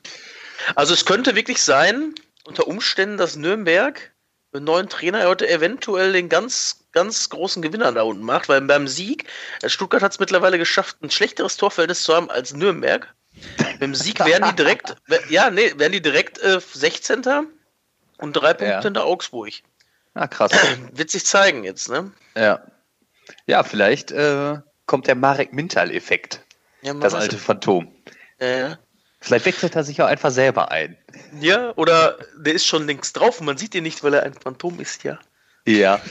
[0.75, 4.11] Also es könnte wirklich sein, unter Umständen, dass Nürnberg
[4.51, 8.61] mit einem neuen Trainer heute eventuell den ganz, ganz großen Gewinner da unten macht, weil
[8.61, 9.25] beim Sieg,
[9.61, 13.13] äh, Stuttgart hat es mittlerweile geschafft, ein schlechteres Torverhältnis zu haben als Nürnberg.
[13.79, 14.95] Beim Sieg werden die direkt,
[15.29, 17.23] ja, nee, werden die direkt äh, 16.
[18.17, 18.81] und drei Punkte ja.
[18.81, 19.53] hinter Augsburg.
[20.13, 20.51] Ah, krass.
[20.91, 22.11] Wird sich zeigen jetzt, ne?
[22.35, 22.63] Ja.
[23.45, 26.41] Ja, vielleicht äh, kommt der Marek Mintal-Effekt.
[26.81, 27.93] Ja, das alte Phantom.
[28.39, 28.77] Ja,
[29.23, 30.97] Vielleicht wechselt er sich auch einfach selber ein.
[31.39, 34.33] Ja, oder der ist schon längst drauf und man sieht ihn nicht, weil er ein
[34.33, 35.17] Phantom ist, ja.
[35.65, 36.01] Ja,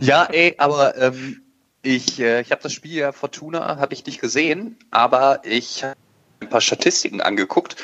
[0.00, 1.42] ja, ey, aber ähm,
[1.82, 5.96] ich, äh, ich habe das Spiel ja Fortuna, habe ich nicht gesehen, aber ich habe
[6.40, 7.76] ein paar Statistiken angeguckt.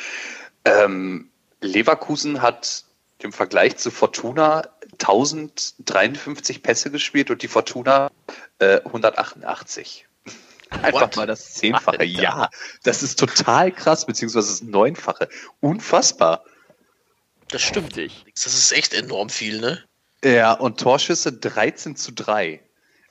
[0.65, 1.29] Ähm,
[1.61, 2.83] Leverkusen hat
[3.21, 4.69] im Vergleich zu Fortuna
[4.99, 8.11] 1053 Pässe gespielt und die Fortuna
[8.59, 10.07] äh, 188.
[10.69, 11.15] Einfach What?
[11.15, 12.03] mal das Zehnfache.
[12.05, 12.49] Ja,
[12.83, 15.27] das ist total krass, beziehungsweise das Neunfache.
[15.61, 16.43] Unfassbar.
[17.49, 18.25] Das stimmt nicht.
[18.35, 19.83] Das ist echt enorm viel, ne?
[20.23, 22.61] Ja, und Torschüsse 13 zu 3.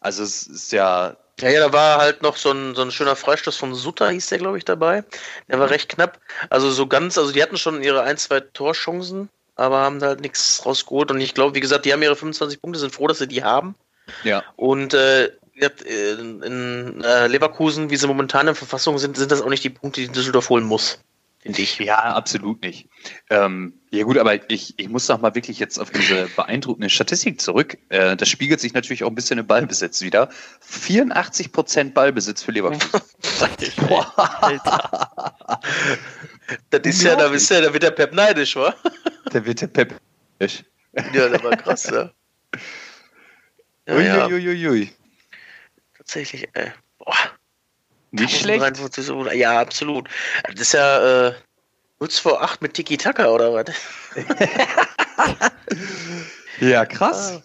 [0.00, 1.16] Also es ist ja.
[1.40, 4.28] Ja, ja, da war halt noch so ein, so ein schöner Freistoß von Sutter, hieß
[4.28, 5.04] der, glaube ich, dabei.
[5.48, 5.72] Der war mhm.
[5.72, 6.20] recht knapp.
[6.50, 9.28] Also so ganz, also die hatten schon ihre ein, zwei Torchancen,
[9.58, 11.10] aber haben da halt nichts rausgeholt.
[11.10, 13.42] Und ich glaube, wie gesagt, die haben ihre 25 Punkte, sind froh, dass sie die
[13.42, 13.74] haben.
[14.24, 14.44] Ja.
[14.56, 19.48] Und äh, in, in äh, Leverkusen, wie sie momentan in Verfassung sind, sind das auch
[19.48, 21.00] nicht die Punkte, die Düsseldorf holen muss.
[21.56, 21.78] Ich.
[21.78, 22.88] Ja, absolut nicht.
[23.30, 27.40] Ähm, ja gut, aber ich, ich muss doch mal wirklich jetzt auf diese beeindruckende Statistik
[27.40, 27.78] zurück.
[27.88, 30.28] Äh, das spiegelt sich natürlich auch ein bisschen im Ballbesitz wieder.
[30.60, 33.00] 84 Prozent Ballbesitz für Leverkusen.
[36.70, 38.74] Das ist ja, da ist ja, da wird der Pep neidisch, wa?
[39.32, 39.94] da wird der Pep.
[41.12, 42.10] Ja, das war krass, ja.
[43.86, 44.92] Ja, ja, Uiuiuiui.
[45.96, 46.72] tatsächlich, ey.
[46.98, 47.37] Boah.
[48.10, 48.60] Nicht schlecht.
[48.60, 50.08] 53 so- Ja, absolut.
[50.50, 51.34] Das ist ja äh,
[52.00, 53.66] 0 vor 8 mit Tiki-Taka oder was?
[56.60, 57.40] Ja, krass.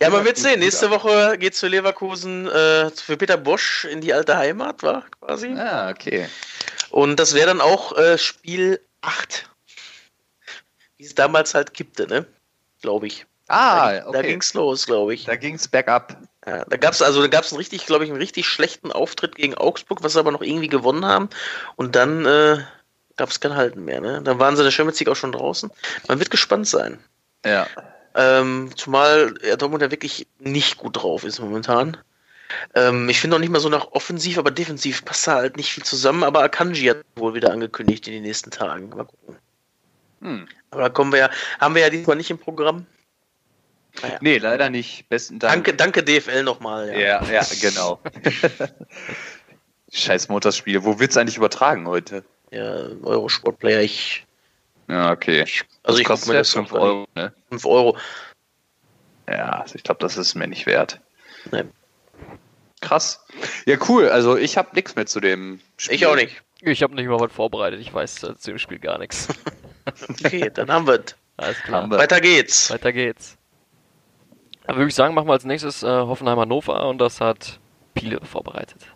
[0.00, 0.60] Ja, man wird sehen.
[0.60, 5.48] Nächste Woche geht's für Leverkusen, äh, für Peter Bosch in die alte Heimat, war quasi.
[5.58, 6.28] Ah, okay.
[6.90, 9.48] Und das wäre dann auch äh, Spiel 8.
[10.98, 12.26] Wie es damals halt kippte, ne?
[12.82, 13.26] Glaube ich.
[13.48, 14.22] Ah, Da, da okay.
[14.28, 15.24] ging's los, glaube ich.
[15.24, 16.16] Da ging's bergab.
[16.46, 19.54] Ja, da gab's also da gab's einen richtig, glaube ich, einen richtig schlechten Auftritt gegen
[19.54, 21.28] Augsburg, was sie aber noch irgendwie gewonnen haben.
[21.76, 22.58] Und dann äh,
[23.16, 24.00] gab's kein Halten mehr.
[24.00, 24.20] Ne?
[24.22, 25.70] Dann waren sie in der Champions League auch schon draußen.
[26.08, 26.98] Man wird gespannt sein.
[27.44, 27.66] Ja.
[28.14, 31.96] Ähm, zumal ja, Dortmund ja wirklich nicht gut drauf ist momentan.
[32.74, 35.72] Ähm, ich finde auch nicht mal so nach offensiv, aber defensiv passt da halt nicht
[35.72, 36.24] viel zusammen.
[36.24, 38.90] Aber Akanji hat wohl wieder angekündigt in den nächsten Tagen.
[38.90, 39.36] Mal gucken.
[40.20, 40.48] Hm.
[40.70, 41.30] Aber da kommen wir ja,
[41.60, 42.86] haben wir ja diesmal nicht im Programm.
[44.00, 44.18] Naja.
[44.20, 45.08] Nee, leider nicht.
[45.08, 45.64] Besten Dank.
[45.64, 46.88] Danke, danke DFL nochmal.
[46.98, 47.22] Ja.
[47.24, 48.00] Ja, ja, genau.
[49.92, 50.82] Scheiß Motorspiel.
[50.84, 52.24] Wo wird's eigentlich übertragen heute?
[52.50, 54.26] ja, Eurosport-Player, ich,
[54.88, 55.42] Ja, okay.
[55.42, 56.82] ich also ich guck kostet mir ja das 5 noch an.
[56.82, 57.32] Euro, ne?
[57.50, 57.96] 5 Euro.
[59.28, 61.00] Ja, also ich glaube, das ist mir nicht wert.
[61.50, 61.64] Nee.
[62.80, 63.24] Krass.
[63.64, 64.08] Ja, cool.
[64.08, 65.96] Also ich habe nichts mehr zu dem Spiel.
[65.96, 66.42] Ich auch nicht.
[66.60, 67.80] Ich habe nicht mal was vorbereitet.
[67.80, 69.28] Ich weiß äh, zu dem Spiel gar nichts.
[70.08, 71.16] Okay, dann haben wir es.
[71.36, 71.90] Alles klar.
[71.90, 72.70] Weiter geht's.
[72.70, 73.36] Weiter geht's.
[74.66, 77.60] Aber würde ich sagen, machen wir als nächstes äh, Hoffenheim-Hannover und das hat
[77.94, 78.86] Piele vorbereitet.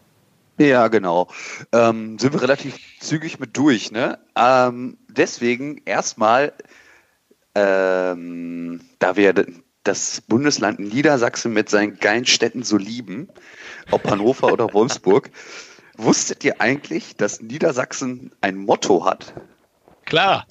[0.59, 1.29] Ja, genau.
[1.73, 4.19] Ähm, sind wir relativ zügig mit durch, ne?
[4.35, 6.55] Ähm, deswegen erstmal,
[7.55, 9.35] ähm, da wir
[9.85, 13.29] das Bundesland Niedersachsen mit seinen geilen Städten so lieben,
[13.91, 15.31] ob Hannover oder Wolfsburg,
[15.97, 19.35] wusstet ihr eigentlich, dass Niedersachsen ein Motto hat?
[20.07, 20.47] Klar.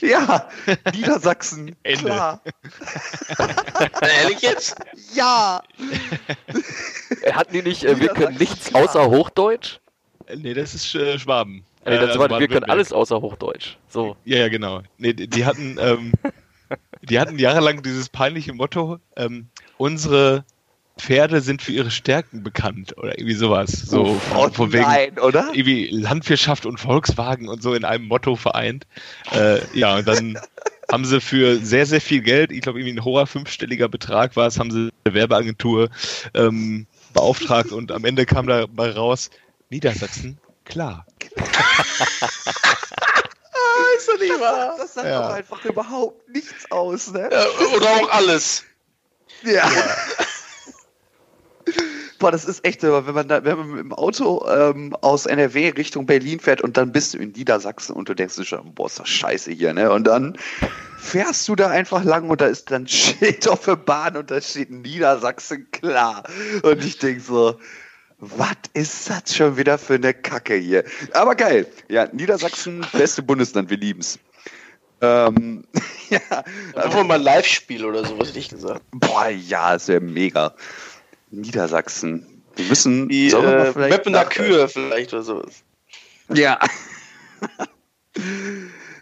[0.00, 0.48] Ja,
[0.92, 2.04] Niedersachsen, Ende.
[2.04, 2.40] klar.
[4.22, 4.76] Ehrlich jetzt?
[5.14, 5.62] Ja,
[7.22, 8.84] Äh, Hatten die nicht, äh, wir können nichts klar.
[8.84, 9.78] außer Hochdeutsch?
[10.26, 11.64] Äh, Nee, das ist äh, Schwaben.
[11.84, 13.76] Äh, nee, das also war, wir können alles außer Hochdeutsch.
[13.88, 14.16] So.
[14.24, 14.82] Ja, ja, genau.
[14.98, 16.12] Nee, die die hatten, ähm,
[17.02, 20.44] die hatten jahrelang dieses peinliche Motto, ähm, unsere
[20.98, 23.70] Pferde sind für ihre Stärken bekannt oder irgendwie sowas.
[23.70, 25.50] So oh, von, von wegen nein, oder?
[25.52, 28.86] irgendwie Landwirtschaft und Volkswagen und so in einem Motto vereint.
[29.32, 30.38] Äh, ja, und dann
[30.90, 34.46] haben sie für sehr, sehr viel Geld, ich glaube irgendwie ein hoher fünfstelliger Betrag war
[34.46, 35.90] es, haben sie eine Werbeagentur
[36.32, 39.30] ähm, beauftragt und am Ende kam dabei raus,
[39.68, 41.04] Niedersachsen, klar.
[43.96, 44.76] Ist doch nicht wahr.
[44.78, 45.22] Das sagt Ja.
[45.28, 47.28] doch einfach überhaupt nichts aus, ne?
[47.30, 48.64] Ja, oder auch alles.
[49.42, 49.70] Ja.
[52.18, 55.26] Boah, das ist echt, so, wenn man, da, wenn man mit dem Auto ähm, aus
[55.26, 58.74] NRW Richtung Berlin fährt und dann bist du in Niedersachsen und du denkst dir schon,
[58.74, 59.90] boah, ist das scheiße hier, ne?
[59.92, 60.38] Und dann
[60.98, 64.40] fährst du da einfach lang und da ist dann Schild auf der Bahn und da
[64.40, 66.24] steht Niedersachsen klar.
[66.62, 67.58] Und ich denk so,
[68.18, 70.84] was ist das schon wieder für eine Kacke hier?
[71.12, 71.66] Aber geil.
[71.88, 74.18] Ja, Niedersachsen, beste Bundesland, wir lieben's.
[75.02, 75.64] Ähm,
[76.08, 76.44] ja,
[76.74, 78.80] wir mal ein Live-Spiel oder sowas, hätte ich gesagt.
[78.92, 80.54] Boah, ja, es wäre mega.
[81.30, 82.42] Niedersachsen.
[82.56, 83.08] Wir müssen.
[83.08, 85.62] Die äh, nach- Kühe vielleicht oder sowas.
[86.32, 86.58] Ja.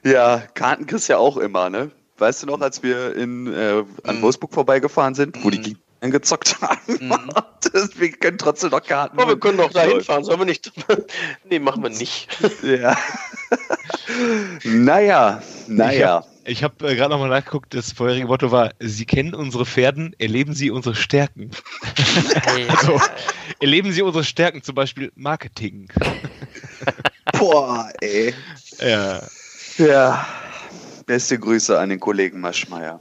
[0.02, 1.90] ja, Karten kriegst du ja auch immer, ne?
[2.18, 4.22] Weißt du noch, als wir in, äh, an Mhm.
[4.22, 5.76] Wolfsburg vorbeigefahren sind, wo die
[6.10, 6.78] Gezockt haben?
[7.00, 7.30] Mhm.
[7.96, 9.18] Wir können trotzdem noch Karten.
[9.18, 10.70] Aber wir können doch da hinfahren, sollen wir nicht?
[11.48, 12.28] nee, machen wir nicht.
[12.62, 12.96] Ja.
[14.62, 16.24] naja, naja.
[16.44, 20.54] Ich habe äh, gerade nochmal nachgeguckt, das vorherige Motto war, Sie kennen unsere Pferden, erleben
[20.54, 21.50] Sie unsere Stärken.
[22.68, 23.00] Also,
[23.60, 25.88] erleben Sie unsere Stärken, zum Beispiel Marketing.
[27.38, 28.34] Boah, ey.
[28.78, 29.22] Ja,
[29.78, 30.26] Ja.
[31.06, 32.98] Beste Grüße an den Kollegen Maschmeyer.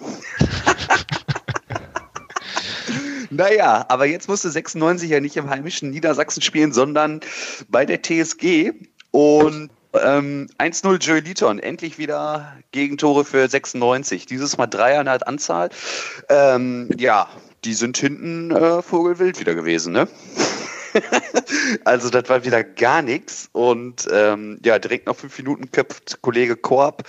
[3.36, 7.22] Naja, aber jetzt musste 96 ja nicht im heimischen Niedersachsen spielen, sondern
[7.70, 8.72] bei der TSG.
[9.12, 14.26] Und ähm, 1-0 Joey Liton, endlich wieder Gegentore für 96.
[14.26, 15.70] Dieses Mal dreieinhalb Anzahl.
[16.30, 17.30] Ähm, ja,
[17.64, 20.08] die sind hinten äh, Vogelwild wieder gewesen, ne?
[21.86, 23.50] also das war wieder gar nichts.
[23.52, 27.04] Und ähm, ja, direkt nach fünf Minuten köpft Kollege Korb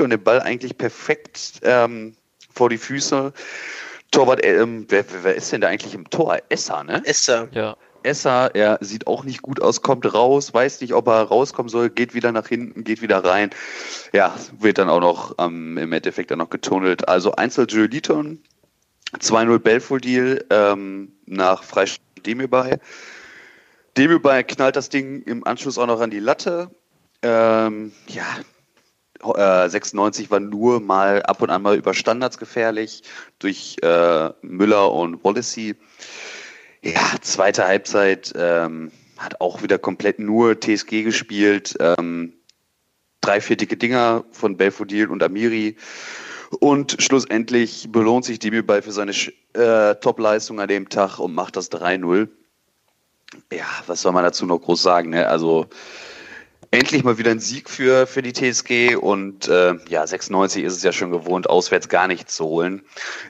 [0.00, 2.14] und den Ball eigentlich perfekt ähm,
[2.52, 3.32] vor die Füße.
[4.10, 6.38] Torwart, ähm, wer, wer ist denn da eigentlich im Tor?
[6.48, 7.02] Esser, ne?
[7.04, 7.48] Esther.
[7.52, 7.76] Ja.
[8.02, 11.88] Esser, er sieht auch nicht gut aus, kommt raus, weiß nicht, ob er rauskommen soll,
[11.88, 13.50] geht wieder nach hinten, geht wieder rein.
[14.12, 17.08] Ja, wird dann auch noch ähm, im Endeffekt dann noch getunnelt.
[17.08, 18.42] Also Einzel Joe Liton,
[19.18, 22.78] 2-0 Belfodil ähm, nach Freistoß Demirbay.
[23.96, 26.70] Demirbay knallt das Ding im Anschluss auch noch an die Latte.
[27.22, 28.24] Ähm, ja,
[29.36, 33.02] äh, 96 war nur mal ab und an mal über Standards gefährlich
[33.38, 35.76] durch äh, Müller und Wallacey.
[36.82, 41.74] Ja, zweite Halbzeit ähm, hat auch wieder komplett nur TSG gespielt.
[41.80, 42.34] Ähm,
[43.20, 45.76] drei, vier dicke Dinger von Belfodil und Amiri.
[46.60, 49.12] Und schlussendlich belohnt sich Demirbay für seine
[49.54, 52.28] äh, Top-Leistung an dem Tag und macht das 3-0.
[53.52, 55.10] Ja, was soll man dazu noch groß sagen?
[55.10, 55.26] Ne?
[55.26, 55.66] Also
[56.74, 60.82] endlich mal wieder ein Sieg für, für die TSG und äh, ja, 96 ist es
[60.82, 62.82] ja schon gewohnt, auswärts gar nichts zu holen.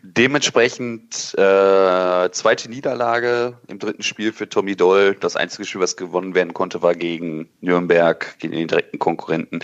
[0.03, 5.17] Dementsprechend äh, zweite Niederlage im dritten Spiel für Tommy Doll.
[5.21, 9.61] Das einzige Spiel, was gewonnen werden konnte, war gegen Nürnberg, gegen den direkten Konkurrenten.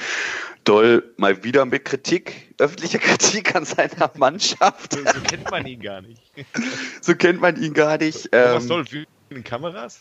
[0.65, 4.93] Doll mal wieder mit Kritik, öffentliche Kritik an seiner Mannschaft.
[4.93, 6.21] So, so kennt man ihn gar nicht.
[7.01, 8.31] so kennt man ihn gar nicht.
[8.31, 8.85] Thomas ähm, Doll
[9.31, 10.01] den Kameras?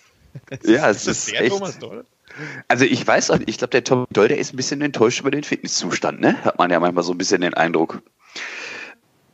[0.63, 1.51] Ja, es ist, ist der echt.
[1.51, 2.05] Thomas Doll?
[2.67, 5.31] Also ich weiß auch, ich glaube, der Tom Doll, der ist ein bisschen enttäuscht über
[5.31, 6.43] den Fitnesszustand, ne?
[6.43, 8.01] Hat man ja manchmal so ein bisschen den Eindruck.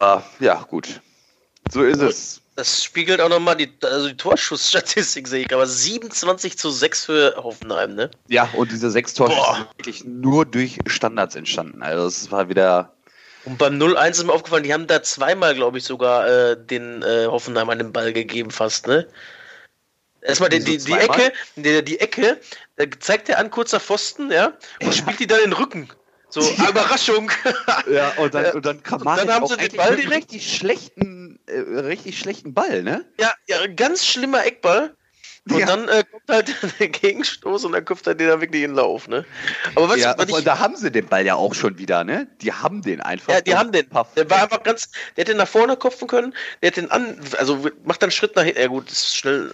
[0.01, 1.01] Uh, ja, gut.
[1.71, 2.41] So ist es.
[2.55, 7.35] Das spiegelt auch nochmal die, also die Torschussstatistik, sehe ich, aber 27 zu 6 für
[7.35, 8.11] Hoffenheim, ne?
[8.29, 11.83] Ja, und diese sechs Torschüsse sind wirklich nur durch Standards entstanden.
[11.83, 12.93] Also es war wieder.
[13.43, 17.03] Und beim 0-1 ist mir aufgefallen, die haben da zweimal, glaube ich, sogar äh, den
[17.03, 19.05] äh, Hoffenheim an den Ball gegeben, fast, ne?
[20.25, 22.39] Erstmal die, die, die Ecke, die, die Ecke,
[22.77, 24.91] da zeigt er an, kurzer Pfosten, ja, und ja.
[24.91, 25.89] spielt die dann in den Rücken.
[26.29, 26.69] So, ja.
[26.69, 27.31] Überraschung.
[27.89, 30.31] Ja, und dann, und dann, kann man dann haben sie den Ball direkt.
[30.33, 33.05] Richtig schlechten, äh, richtig schlechten Ball, ne?
[33.19, 34.95] Ja, ja, ganz schlimmer Eckball.
[35.47, 35.67] Und ja.
[35.67, 38.75] dann äh, kommt halt der Gegenstoß und dann köpft er den da wirklich in den
[38.75, 39.25] Lauf, ne?
[39.75, 42.27] Aber was, ja, was ich, da haben sie den Ball ja auch schon wieder, ne?
[42.41, 43.31] Die haben den einfach.
[43.31, 43.87] Ja, die haben den.
[44.15, 47.57] Der war einfach ganz, der hätte nach vorne kopfen können, der hätte den an, also
[47.83, 49.53] macht dann einen Schritt nach hinten, ja gut, ist schnell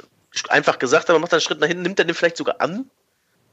[0.50, 2.90] einfach gesagt, aber macht einen Schritt nach hinten, nimmt er den vielleicht sogar an.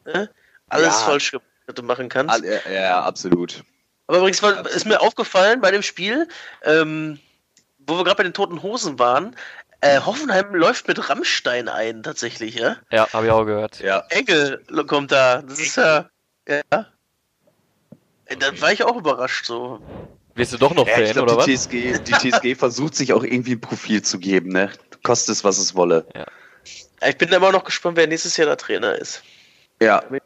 [0.04, 0.30] Ne?
[0.68, 1.06] Alles ja.
[1.06, 2.44] falsch gemacht, was du machen kannst.
[2.44, 3.64] Ja, ja absolut.
[4.06, 6.28] Aber übrigens war, ist mir aufgefallen bei dem Spiel,
[6.62, 7.18] ähm,
[7.78, 9.36] wo wir gerade bei den toten Hosen waren,
[9.80, 12.76] äh, Hoffenheim läuft mit Rammstein ein, tatsächlich, ja?
[12.90, 13.80] Ja, habe ich auch gehört.
[13.80, 14.04] Ja.
[14.08, 15.42] Engel kommt da.
[15.42, 16.08] Das ist ja.
[16.48, 16.62] Ja.
[16.70, 19.80] Da war ich auch überrascht so.
[20.34, 21.62] Wirst du doch noch ja, Fan, glaub, oder die was?
[21.64, 24.70] TSG, die TSG versucht sich auch irgendwie ein Profil zu geben, ne?
[25.02, 26.06] Kostet es, was es wolle.
[26.14, 26.26] Ja.
[27.06, 29.22] Ich bin immer noch gespannt, wer nächstes Jahr der Trainer ist.
[29.80, 30.00] Ja.
[30.00, 30.20] Da bin,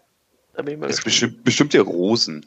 [0.54, 2.46] da bin ich mal das ist bestimmt, bestimmt der Rosen.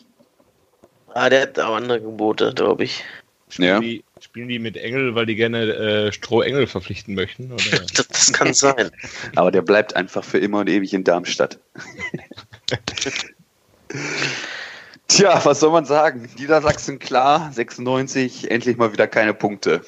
[1.13, 3.03] Ah, der hat auch andere Gebote, glaube ich.
[3.49, 3.79] Spielen, ja.
[3.79, 7.55] die, spielen die mit Engel, weil die gerne äh, Stroh-Engel verpflichten möchten?
[7.93, 8.91] das, das, kann sein.
[9.35, 11.59] Aber der bleibt einfach für immer und ewig in Darmstadt.
[15.07, 16.27] Tja, was soll man sagen?
[16.37, 19.85] Niedersachsen klar, 96, endlich mal wieder keine Punkte.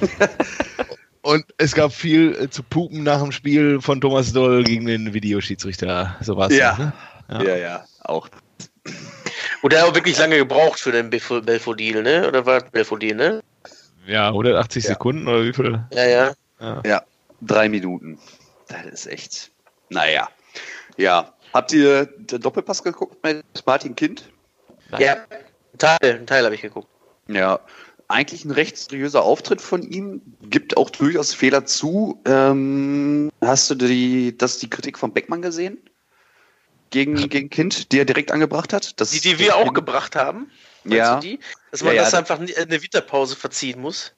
[1.28, 5.12] Und es gab viel äh, zu pupen nach dem Spiel von Thomas Doll gegen den
[5.12, 6.16] Videoschiedsrichter.
[6.22, 6.56] So war es.
[6.56, 6.74] Ja.
[6.78, 6.92] Ne?
[7.28, 7.42] ja.
[7.42, 8.30] ja, ja, auch.
[9.60, 12.26] Und er hat auch wirklich lange gebraucht für den Belfodil, ne?
[12.26, 13.42] Oder war Belfodil, ne?
[14.06, 14.88] Ja, 180 ja.
[14.88, 15.84] Sekunden oder wie viel?
[15.92, 16.32] Ja, ja.
[16.60, 17.02] Ja, ja
[17.42, 18.18] drei Minuten.
[18.68, 19.50] Das ist echt.
[19.90, 20.30] Naja.
[20.96, 21.34] Ja.
[21.52, 24.30] Habt ihr den Doppelpass geguckt mit Martin Kind?
[24.88, 25.02] Nein.
[25.02, 26.88] Ja, ein Teil, ein Teil habe ich geguckt.
[27.28, 27.60] Ja,
[28.08, 32.20] eigentlich ein recht seriöser Auftritt von ihm, gibt auch durchaus Fehler zu.
[32.24, 35.78] Ähm, hast du die, das die Kritik von Beckmann gesehen?
[36.90, 38.98] Gegen, gegen Kind, die er direkt angebracht hat?
[38.98, 40.50] Das die, die wir auch gebracht haben?
[40.84, 41.20] Ja.
[41.70, 42.18] Dass man ja, das ja.
[42.18, 44.14] einfach eine Winterpause verziehen muss?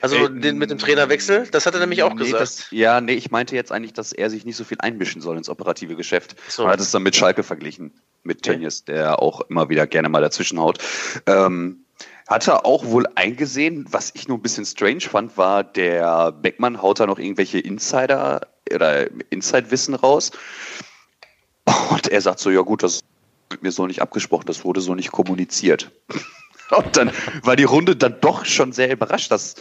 [0.00, 2.40] Also äh, den, mit dem Trainerwechsel, das hat er nämlich auch nee, gesagt.
[2.40, 5.36] Das, ja, nee, ich meinte jetzt eigentlich, dass er sich nicht so viel einmischen soll
[5.36, 6.36] ins operative Geschäft.
[6.48, 6.64] So.
[6.64, 7.92] Er hat es dann mit Schalke verglichen,
[8.22, 10.78] mit Tönnies, der auch immer wieder gerne mal dazwischen haut.
[11.26, 11.84] Ähm,
[12.30, 16.80] hat er auch wohl eingesehen, was ich nur ein bisschen strange fand, war, der Beckmann
[16.80, 20.30] haut da noch irgendwelche Insider oder Inside-Wissen raus.
[21.90, 23.00] Und er sagt so, ja gut, das
[23.50, 25.90] wird mir so nicht abgesprochen, das wurde so nicht kommuniziert.
[26.70, 27.10] Und dann
[27.42, 29.56] war die Runde dann doch schon sehr überrascht, dass,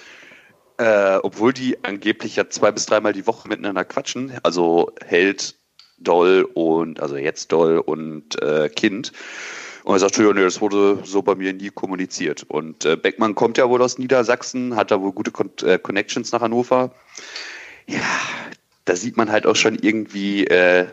[0.78, 5.55] äh, obwohl die angeblich ja zwei bis dreimal die Woche miteinander quatschen, also Held,
[5.97, 9.11] Doll und, also jetzt Doll und äh, Kind,
[9.84, 12.43] und er sagte, ja, nee, das wurde so bei mir nie kommuniziert.
[12.47, 16.32] Und äh, Beckmann kommt ja wohl aus Niedersachsen, hat da wohl gute Con äh, Connections
[16.32, 16.93] nach Hannover.
[17.88, 18.01] Ja,
[18.86, 20.88] da sieht man halt auch schon irgendwie, äh,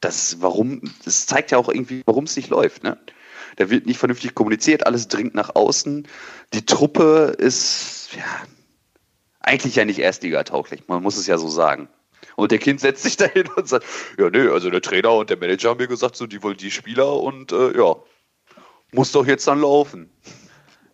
[0.00, 2.98] das, warum, das zeigt ja auch irgendwie, warum es nicht läuft, ne?
[3.56, 6.06] Da wird nicht vernünftig kommuniziert, alles dringt nach außen.
[6.54, 8.24] Die Truppe ist, ja,
[9.40, 11.88] eigentlich ja nicht Erstliga-tauglich, man muss es ja so sagen.
[12.36, 13.84] Und der Kind setzt sich dahin und sagt,
[14.18, 16.70] ja, nee, also der Trainer und der Manager haben mir gesagt, so, die wollen die
[16.70, 17.96] Spieler und äh, ja,
[18.92, 20.10] muss doch jetzt dann laufen.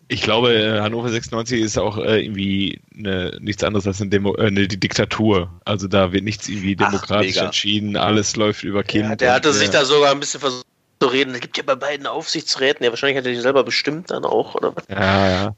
[0.09, 4.37] Ich glaube, äh, Hannover 96 ist auch äh, irgendwie eine, nichts anderes als eine, Demo,
[4.37, 5.51] äh, eine Diktatur.
[5.65, 9.09] Also da wird nichts irgendwie demokratisch Ach, entschieden, alles läuft über Kind.
[9.09, 10.65] Ja, der hatte und, sich äh, da sogar ein bisschen versucht
[11.01, 11.35] zu reden.
[11.35, 14.55] Es gibt ja bei beiden Aufsichtsräten, ja, wahrscheinlich hat er die selber bestimmt dann auch,
[14.55, 14.85] oder was?
[14.89, 15.57] Ja, ja.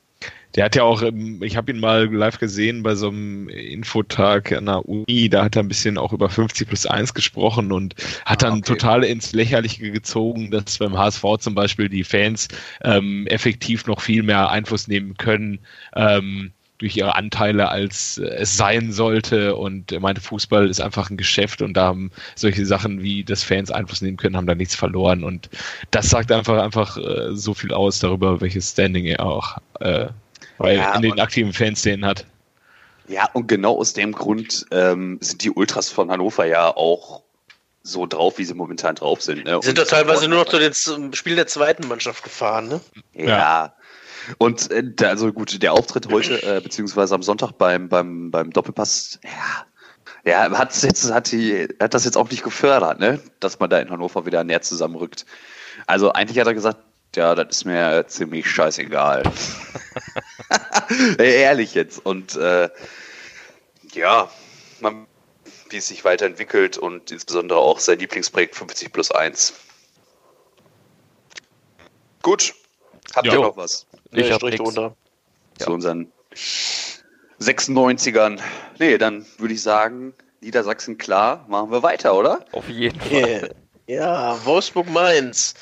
[0.55, 4.53] Der hat ja auch, ähm, ich habe ihn mal live gesehen bei so einem Infotag
[4.53, 7.95] an der Uni, da hat er ein bisschen auch über 50 plus 1 gesprochen und
[8.25, 8.73] hat Ah, dann okay.
[8.75, 12.49] total ins Lächerliche gezogen, dass beim HSV zum Beispiel die Fans
[12.83, 15.59] ähm, effektiv noch viel mehr Einfluss nehmen können
[15.95, 19.57] ähm, durch ihre Anteile, als es sein sollte.
[19.57, 23.43] Und er meinte, Fußball ist einfach ein Geschäft und da haben solche Sachen wie, dass
[23.43, 25.25] Fans Einfluss nehmen können, haben da nichts verloren.
[25.25, 25.51] Und
[25.91, 30.07] das sagt einfach einfach äh, so viel aus darüber, welches Standing er auch äh,
[30.59, 32.27] weil Ja, in den und- aktiven Fanszenen hat.
[33.07, 37.23] Ja, und genau aus dem Grund ähm, sind die Ultras von Hannover ja auch
[37.83, 39.45] so drauf, wie sie momentan drauf sind.
[39.47, 39.59] Ne?
[39.63, 40.75] Sind doch teilweise nur noch zu den
[41.15, 42.81] Spielen der zweiten Mannschaft gefahren, ne?
[43.15, 43.73] Ja.
[44.37, 48.51] Und äh, da- also gut, der Auftritt heute, äh, beziehungsweise am Sonntag beim, beim, beim
[48.51, 49.65] Doppelpass, ja,
[50.51, 53.21] ja, hat jetzt, hat die, hat das jetzt auch nicht gefördert, ne?
[53.41, 55.25] Dass man da in Hannover wieder näher zusammenrückt.
[55.87, 56.81] Also eigentlich hat er gesagt,
[57.17, 59.23] ja, das ist mir ziemlich scheißegal.
[61.19, 62.05] Ehrlich jetzt.
[62.05, 62.69] Und äh,
[63.93, 64.31] ja,
[64.81, 65.07] man,
[65.71, 69.53] wie es sich weiterentwickelt und insbesondere auch sein Lieblingsprojekt 50 plus 1.
[72.23, 72.55] Gut.
[73.15, 73.43] Habt ihr Jo.
[73.43, 73.87] noch was?
[74.13, 74.63] Ich Nee, hab Strich nix.
[74.75, 74.95] drunter.
[75.59, 76.13] zu unseren
[77.41, 78.41] 96ern.
[78.79, 82.45] Nee, dann würde ich sagen, Niedersachsen klar, machen wir weiter, oder?
[82.53, 83.11] Auf jeden Fall.
[83.13, 83.49] Yeah.
[83.87, 85.55] Ja, Wolfsburg-Mainz.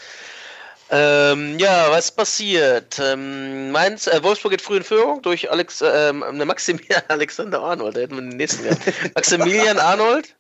[0.91, 3.01] Ähm, ja, was passiert?
[3.03, 7.97] Ähm, Mainz, äh, Wolfsburg geht früh in Führung durch Alex, ähm, ne, Maximilian Alexander Arnold,
[7.97, 8.83] da hätten wir den nächsten gehabt.
[9.15, 10.37] Maximilian Arnold,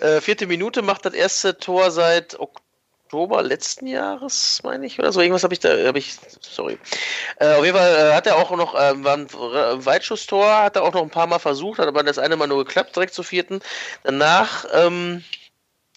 [0.00, 5.22] äh, vierte Minute, macht das erste Tor seit Oktober letzten Jahres, meine ich, oder so.
[5.22, 6.78] Irgendwas habe ich da, habe ich, sorry.
[7.38, 10.76] Äh, auf jeden Fall äh, hat er auch noch, ähm, war ein äh, Weitschusstor, hat
[10.76, 13.14] er auch noch ein paar Mal versucht, hat aber das eine Mal nur geklappt, direkt
[13.14, 13.60] zur vierten.
[14.02, 15.24] Danach, ähm,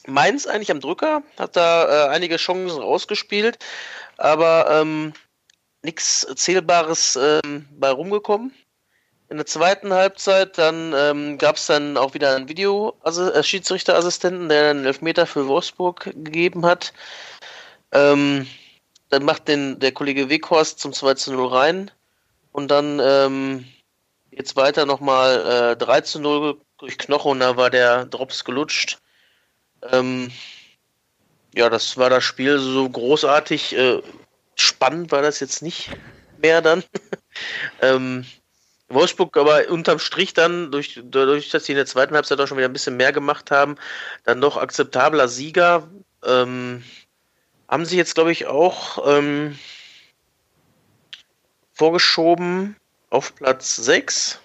[0.08, 3.60] Mainz eigentlich am Drücker, hat da äh, einige Chancen rausgespielt,
[4.18, 5.14] aber ähm,
[5.84, 8.54] nichts Zählbares ähm, bei rumgekommen.
[9.30, 13.42] In der zweiten Halbzeit dann ähm, gab es dann auch wieder einen Video also, äh,
[14.50, 16.92] der einen Elfmeter für Wolfsburg gegeben hat.
[17.94, 18.46] Ähm,
[19.10, 21.92] dann macht den der Kollege Weghorst zum 2 zu 0 rein
[22.52, 23.66] und dann ähm,
[24.32, 29.01] jetzt weiter nochmal äh, 3 zu 0 durch Knochen da war der Drops gelutscht.
[29.90, 30.32] Ähm,
[31.56, 33.76] ja, das war das Spiel so großartig.
[33.76, 34.02] Äh,
[34.56, 35.90] spannend war das jetzt nicht
[36.38, 36.84] mehr dann.
[37.82, 38.26] ähm,
[38.90, 42.58] Wolfsburg aber unterm Strich dann, durch, dadurch, dass sie in der zweiten Halbzeit auch schon
[42.58, 43.76] wieder ein bisschen mehr gemacht haben,
[44.26, 45.90] dann doch akzeptabler Sieger.
[46.26, 46.84] Ähm,
[47.68, 49.58] haben sie jetzt, glaube ich, auch ähm,
[51.74, 52.76] vorgeschoben
[53.10, 54.40] auf Platz 6.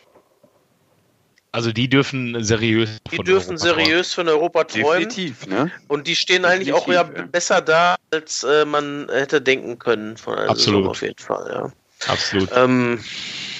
[1.56, 2.98] Also die dürfen seriös.
[3.10, 3.86] Die von dürfen Europa träumen.
[3.86, 5.08] seriös von Europa träumen.
[5.08, 5.70] Definitiv, ne?
[5.88, 7.30] Und die stehen eigentlich auch ja, Definitiv, ja.
[7.32, 10.18] besser da, als äh, man hätte denken können.
[10.18, 10.80] Von einer Absolut.
[10.80, 11.72] Saison auf jeden Fall, ja.
[12.12, 12.50] Absolut.
[12.54, 13.02] Ähm,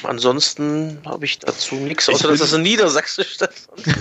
[0.02, 3.82] ansonsten habe ich dazu nichts, außer dass das in Niedersachsen stattfand.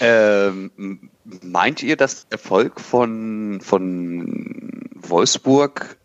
[0.00, 1.10] Ähm,
[1.42, 5.96] meint ihr, dass der Erfolg von, von Wolfsburg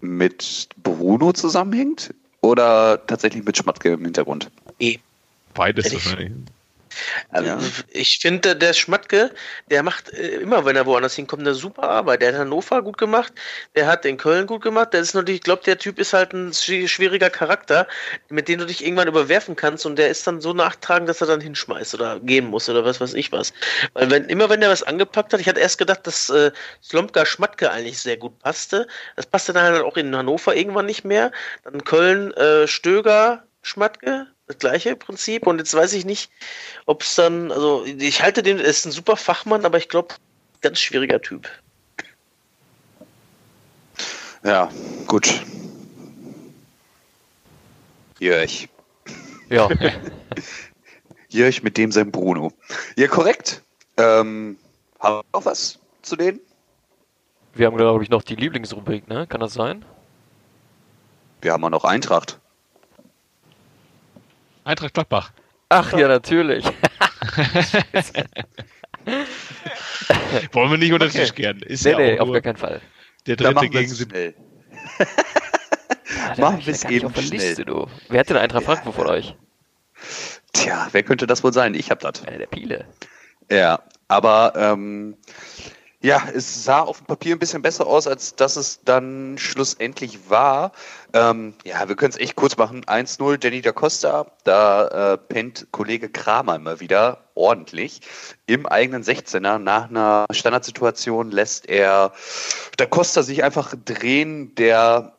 [0.00, 2.14] mit Bruno zusammenhängt?
[2.46, 4.52] Oder tatsächlich mit Schmatke im Hintergrund?
[5.54, 6.06] Beides ehrlich.
[6.06, 6.32] wahrscheinlich.
[7.30, 7.58] Also, Ja.
[7.90, 9.30] Ich finde, der Schmatke,
[9.70, 12.22] der macht äh, immer, wenn er woanders hinkommt, eine super Arbeit.
[12.22, 13.32] Der hat Hannover gut gemacht,
[13.74, 14.92] der hat in Köln gut gemacht.
[14.92, 17.86] Der ist natürlich, ich glaube, der Typ ist halt ein schwi- schwieriger Charakter,
[18.28, 21.26] mit dem du dich irgendwann überwerfen kannst und der ist dann so nachtragend, dass er
[21.26, 23.52] dann hinschmeißt oder gehen muss oder was weiß ich was.
[23.94, 26.50] Weil wenn, immer wenn der was angepackt hat, ich hatte erst gedacht, dass äh,
[26.82, 28.86] Slomka Schmatke eigentlich sehr gut passte.
[29.16, 31.32] Das passte dann halt auch in Hannover irgendwann nicht mehr.
[31.64, 35.46] Dann Köln äh, Stöger Schmatke, das gleiche Prinzip.
[35.46, 36.30] Und jetzt weiß ich nicht,
[36.86, 40.14] ob es dann, also ich halte den, er ist ein super Fachmann, aber ich glaube,
[40.60, 41.48] ganz schwieriger Typ.
[44.44, 44.70] Ja,
[45.06, 45.42] gut.
[48.18, 48.68] Jörg.
[49.50, 49.68] Ja,
[51.28, 52.52] Jörg mit dem sein Bruno.
[52.96, 53.62] Ja, korrekt.
[53.96, 54.58] Ähm,
[55.00, 56.40] haben wir noch was zu denen?
[57.58, 59.26] wir haben, glaube ich, noch die Lieblingsrubrik, ne?
[59.26, 59.84] Kann das sein?
[61.40, 62.38] Wir haben auch noch Eintracht.
[64.66, 65.32] Eintracht Gladbach.
[65.68, 66.64] Ach ja, natürlich.
[70.52, 71.20] Wollen wir nicht unter den Okay.
[71.20, 71.60] Tisch gern.
[71.60, 72.80] Ist nee, ja nee, auch auf gar keinen Fall.
[73.26, 74.34] der dritte machen wir gegen es schnell.
[76.36, 77.30] Machen ja gar nicht eben schnell.
[77.30, 77.86] Liste, du.
[78.08, 79.36] Wer hat denn Eintracht Frankfurt von euch?
[80.52, 81.74] Tja, wer könnte das wohl sein?
[81.74, 82.24] Ich hab das.
[82.24, 82.86] Einer der Piele.
[83.48, 85.16] Ja, aber ähm,
[86.06, 90.30] ja, es sah auf dem Papier ein bisschen besser aus, als dass es dann schlussendlich
[90.30, 90.70] war.
[91.12, 92.84] Ähm, ja, wir können es echt kurz machen.
[92.84, 94.30] 1-0, Jenny da Costa.
[94.44, 98.02] Da äh, pennt Kollege Kramer mal wieder ordentlich.
[98.46, 102.12] Im eigenen 16er nach einer Standardsituation lässt er
[102.76, 104.54] da Costa sich einfach drehen.
[104.54, 105.12] Der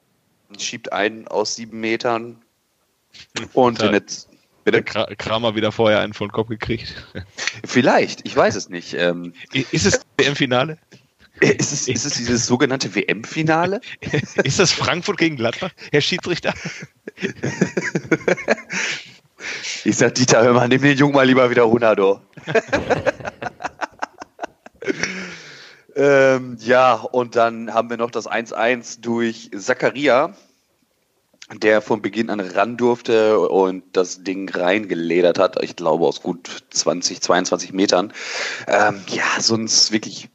[0.58, 2.42] schiebt einen aus sieben Metern.
[3.52, 4.30] Und Da- in jetzt,
[4.72, 6.94] Der Kramer wieder vorher einen von den Kopf gekriegt.
[7.66, 8.94] Vielleicht, ich weiß es nicht.
[8.94, 10.78] Ähm, Ist es im Finale?
[11.40, 13.82] Ist es, ist es dieses sogenannte WM-Finale?
[14.44, 16.54] Ist das Frankfurt gegen Gladbach, Herr Schiedsrichter?
[19.84, 21.64] Ich sag, Dieter, hör mal, nimm den Jungen mal lieber wieder
[21.96, 22.20] du.
[25.96, 30.36] ähm, ja, und dann haben wir noch das 1-1 durch Zakaria,
[31.54, 35.62] der von Beginn an ran durfte und das Ding reingeledert hat.
[35.64, 38.12] Ich glaube, aus gut 20, 22 Metern.
[38.68, 40.30] Ähm, ja, sonst wirklich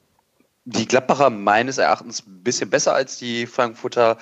[0.64, 4.16] die Gladbacher meines Erachtens ein bisschen besser als die Frankfurter.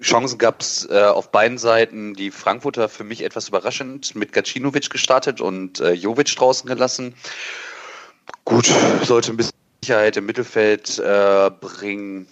[0.00, 2.14] Chancen gab es äh, auf beiden Seiten.
[2.14, 7.14] Die Frankfurter für mich etwas überraschend mit Gacinovic gestartet und äh, Jovic draußen gelassen.
[8.44, 8.72] Gut,
[9.02, 12.26] sollte ein bisschen Sicherheit im Mittelfeld äh, bringen.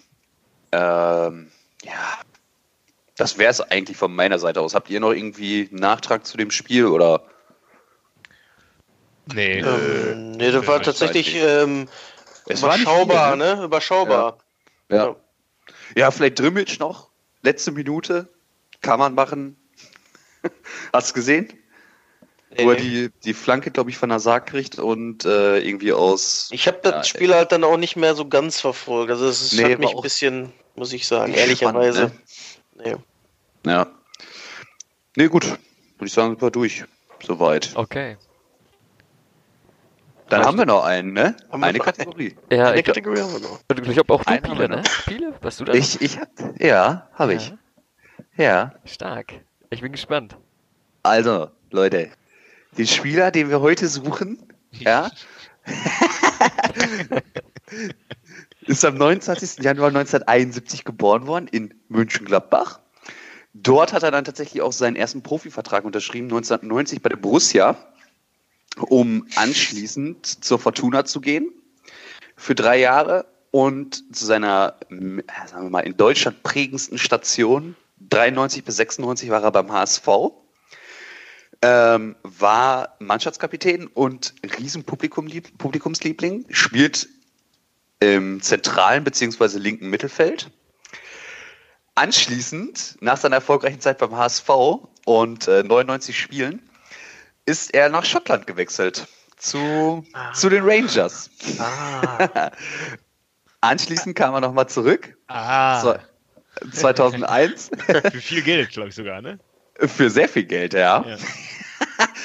[0.72, 1.50] Ähm,
[1.82, 2.18] ja,
[3.18, 4.74] das wäre es eigentlich von meiner Seite aus.
[4.74, 7.24] Habt ihr noch irgendwie einen Nachtrag zu dem Spiel oder?
[9.26, 9.58] Nee.
[9.58, 11.88] Ähm, nee, das war Ja, tatsächlich ich ähm,
[12.46, 13.64] war überschaubar, viel, ne?
[13.64, 14.38] Überschaubar.
[14.90, 15.16] Ja.
[15.96, 17.10] Ja, vielleicht Drimmitsch noch.
[17.42, 18.28] Letzte Minute.
[18.80, 19.56] Kann man machen.
[20.92, 21.52] Hast du gesehen?
[22.50, 25.92] Nee, Wo er die, die Flanke, glaube ich, von der Sarg kriegt und äh, irgendwie
[25.92, 26.48] aus.
[26.52, 29.10] Ich habe das Ja, Spiel halt dann auch nicht mehr so ganz verfolgt.
[29.10, 32.12] Also es Nee, hat war mich auch ein bisschen, muss ich sagen, nicht ehrlicherweise.
[32.85, 32.97] Nee.
[33.66, 33.87] Ja.
[35.16, 35.45] Nee, gut.
[35.45, 35.59] Würde
[36.07, 36.85] ich sagen, sind wir durch.
[37.24, 37.72] Soweit.
[37.74, 38.16] Okay.
[40.29, 41.35] Dann haben wir noch einen, ne?
[41.51, 42.37] Haben wir Eine Kategorie.
[42.53, 43.61] Ja, Eine ich, glaub- Kategorie haben wir noch.
[43.91, 44.83] ich habe auch du Einen haben wir Piele, ne?
[44.83, 45.05] noch.
[45.07, 45.35] Piele?
[45.41, 45.72] Was du da?
[45.72, 46.29] Ich, ich hab,
[46.61, 47.55] ja, habe ich.
[48.37, 48.74] Ja, Ja.
[48.85, 49.33] stark.
[49.70, 50.37] Ich bin gespannt.
[51.03, 52.11] Also, Leute,
[52.76, 54.39] den Spieler, den wir heute suchen,
[54.70, 55.11] ja,
[58.68, 59.64] ist am 29.
[59.64, 62.80] Januar 1971 geboren worden in München-Gladbach.
[63.54, 67.76] Dort hat er dann tatsächlich auch seinen ersten Profivertrag unterschrieben, 1990 bei der Borussia,
[68.76, 71.50] um anschließend zur Fortuna zu gehen
[72.36, 77.74] für drei Jahre und zu seiner, sagen wir mal, in Deutschland prägendsten Station,
[78.10, 80.08] 93 bis 96 war er beim HSV
[81.62, 87.08] ähm, war Mannschaftskapitän und Riesenpublikumlieb- Publikumsliebling, spielt
[88.01, 89.59] im zentralen bzw.
[89.59, 90.51] linken Mittelfeld.
[91.94, 94.49] Anschließend, nach seiner erfolgreichen Zeit beim HSV
[95.05, 96.62] und äh, 99 Spielen,
[97.44, 100.32] ist er nach Schottland gewechselt zu, Ah.
[100.32, 101.30] zu den Rangers.
[101.59, 102.51] Ah,
[103.61, 105.96] Anschließend kam er nochmal zurück, Ah, so,
[106.72, 109.40] 2001, für viel Geld, glaube ich sogar, ne?
[109.80, 111.05] für sehr viel Geld, ja.
[111.07, 111.16] Ja.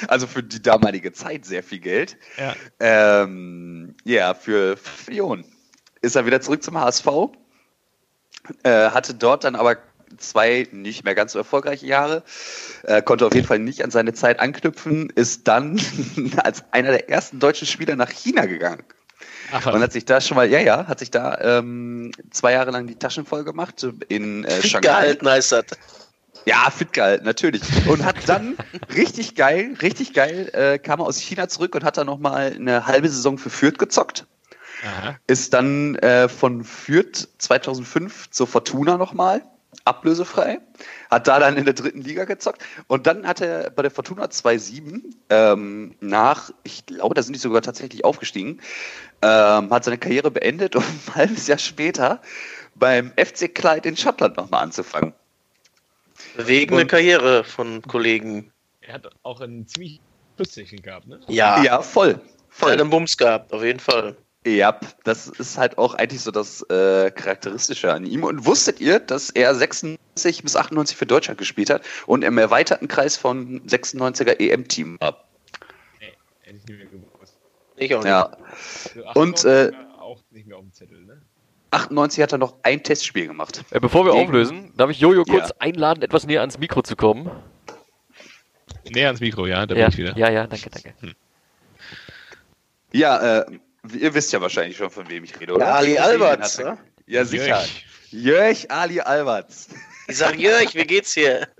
[0.08, 2.16] Also für die damalige Zeit sehr viel Geld.
[2.36, 2.54] Ja.
[2.80, 5.44] Ähm, ja, für Millionen
[6.04, 7.06] ist er wieder zurück zum HSV.
[8.62, 9.78] Äh, hatte dort dann aber
[10.18, 12.22] zwei nicht mehr ganz so erfolgreiche Jahre.
[12.82, 15.10] Äh, konnte auf jeden Fall nicht an seine Zeit anknüpfen.
[15.10, 15.80] Ist dann
[16.42, 18.84] als einer der ersten deutschen Spieler nach China gegangen.
[19.52, 22.70] Ach, Und hat sich da schon mal, ja, ja, hat sich da ähm, zwei Jahre
[22.70, 24.88] lang die Taschen voll gemacht in äh, fit Shanghai.
[24.88, 25.64] gehalten heißt das.
[26.46, 27.62] Ja, fit gehalten, natürlich.
[27.86, 28.56] Und hat dann
[28.94, 32.86] richtig geil, richtig geil, äh, kam er aus China zurück und hat dann nochmal eine
[32.86, 34.26] halbe Saison für Fürth gezockt.
[34.84, 35.16] Aha.
[35.26, 39.42] Ist dann äh, von Fürth 2005 zur Fortuna nochmal,
[39.84, 40.58] ablösefrei.
[41.10, 42.62] Hat da dann in der dritten Liga gezockt.
[42.86, 47.40] Und dann hat er bei der Fortuna 2-7 ähm, nach, ich glaube, da sind die
[47.40, 48.60] sogar tatsächlich aufgestiegen,
[49.22, 52.20] ähm, hat seine Karriere beendet, um ein halbes Jahr später
[52.74, 55.12] beim FC Clyde in Schottland nochmal anzufangen.
[56.36, 58.52] Bewegende Und- Karriere von Kollegen.
[58.80, 60.00] Er hat auch ein ziemlich
[60.36, 61.20] Pluszeichen gehabt, ne?
[61.28, 62.14] Ja, Ja, voll.
[62.14, 62.72] voll Voll.
[62.72, 64.16] einen Bums gehabt, auf jeden Fall.
[64.46, 68.24] Ja, das ist halt auch eigentlich so das äh, Charakteristische an ihm.
[68.24, 72.86] Und wusstet ihr, dass er 96 bis 98 für Deutschland gespielt hat und im erweiterten
[72.86, 75.24] Kreis von 96er EM-Team war?
[75.98, 77.38] Nee, hätte ich nicht mehr gewusst.
[77.76, 78.08] Ich auch nicht.
[78.08, 78.36] Ja,
[79.06, 81.22] Also Und, 98 äh, auch nicht mehr auf dem Zettel, ne?
[81.70, 83.64] 98 hat er noch ein Testspiel gemacht.
[83.70, 85.54] Äh, bevor wir Gegen- auflösen, darf ich Jojo kurz Ja.
[85.58, 87.30] einladen, etwas näher ans Mikro zu kommen?
[88.90, 90.18] Näher ans Mikro, ja, da ja, bin ich wieder.
[90.18, 90.94] ja, ja, danke, danke.
[92.92, 93.58] Ja, äh,
[93.92, 95.66] ihr wisst ja wahrscheinlich schon, von wem ich rede, oder?
[95.66, 96.78] Ja, Ali Alberts, er- ne?
[97.06, 97.46] Ja, sicher.
[97.46, 97.68] Jörg.
[98.10, 99.68] Jörg Ali Alberts.
[100.08, 101.48] Ich sag, Jörg, wie geht's hier?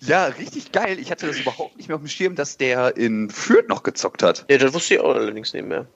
[0.00, 0.98] Ja, richtig geil.
[0.98, 4.22] Ich hatte das überhaupt nicht mehr auf dem Schirm, dass der in Fürth noch gezockt
[4.22, 4.44] hat.
[4.50, 5.86] Ja, das wusste ich auch allerdings nicht mehr.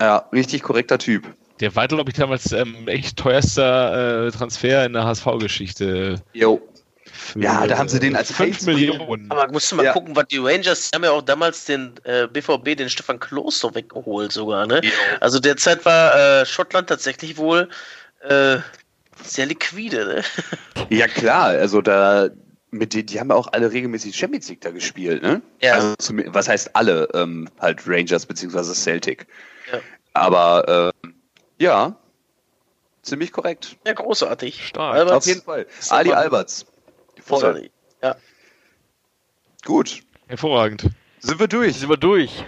[0.00, 1.32] Ja, richtig korrekter Typ.
[1.60, 6.20] Der war, glaube ich, damals ähm, echt teuerster äh, Transfer in der HSV-Geschichte.
[6.32, 6.60] Jo.
[7.34, 9.30] Ja, da haben sie den als 5 Heiz- Millionen.
[9.30, 9.92] Aber musst du mal Ja.
[9.92, 13.58] gucken, was die Rangers die haben ja auch damals den äh, BVB, den Stefan Klos
[13.58, 14.80] so weggeholt sogar, ne?
[15.20, 17.68] Also derzeit war äh, Schottland tatsächlich wohl
[18.20, 18.58] äh,
[19.22, 20.24] sehr liquide, ne?
[20.90, 21.46] Ja, klar.
[21.48, 22.28] Also da,
[22.70, 25.40] mit denen, die haben ja auch alle regelmäßig Champions League da gespielt, ne?
[25.60, 25.74] Ja.
[25.74, 27.08] Also, zum, was heißt alle?
[27.14, 29.26] Ähm, halt Rangers beziehungsweise Celtic.
[29.72, 29.78] Ja.
[30.14, 31.14] Aber, ähm,
[31.58, 31.96] ja,
[33.02, 33.76] ziemlich korrekt.
[33.86, 34.66] Ja, großartig.
[34.66, 34.96] Stark.
[34.96, 35.66] Alberts, Auf jeden Fall.
[35.90, 36.66] Ali Alberts.
[37.26, 37.70] Voll.
[38.02, 38.16] Ja.
[39.64, 40.02] Gut.
[40.28, 40.88] Hervorragend.
[41.20, 41.76] Sind wir durch?
[41.76, 42.44] Sind wir durch.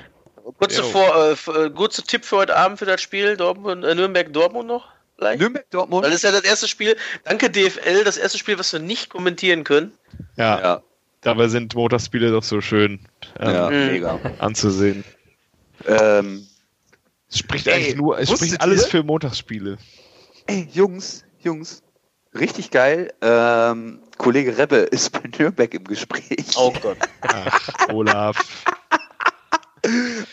[0.59, 0.83] Kurze.
[0.85, 1.33] Vor, äh,
[1.67, 4.89] äh, kurze Tipp für heute Abend für das Spiel Dortmund, äh, Nürnberg-Dortmund noch?
[5.17, 5.41] Vielleicht?
[5.41, 6.05] Nürnberg, Dortmund?
[6.05, 6.97] Weil das ist ja das erste Spiel.
[7.25, 9.93] Danke DFL, das erste Spiel, was wir nicht kommentieren können.
[10.37, 10.83] Ja, Ja,
[11.23, 13.01] dabei sind Motorspiele doch so schön
[13.41, 13.87] ähm, ja, Mhm.
[13.89, 14.21] mega.
[14.39, 15.05] anzusehen.
[15.87, 16.47] Ähm,
[17.31, 18.89] Es spricht Ey, eigentlich nur, es spricht alles ihr?
[18.89, 19.77] für Montagsspiele.
[20.47, 21.83] ey, Jungs, Jungs,
[22.35, 23.13] richtig geil.
[23.21, 26.47] Ähm, Kollege Rebbe ist bei Nürnberg im Gespräch.
[26.57, 26.99] Oh Gott.
[27.23, 28.65] Ach, Olaf.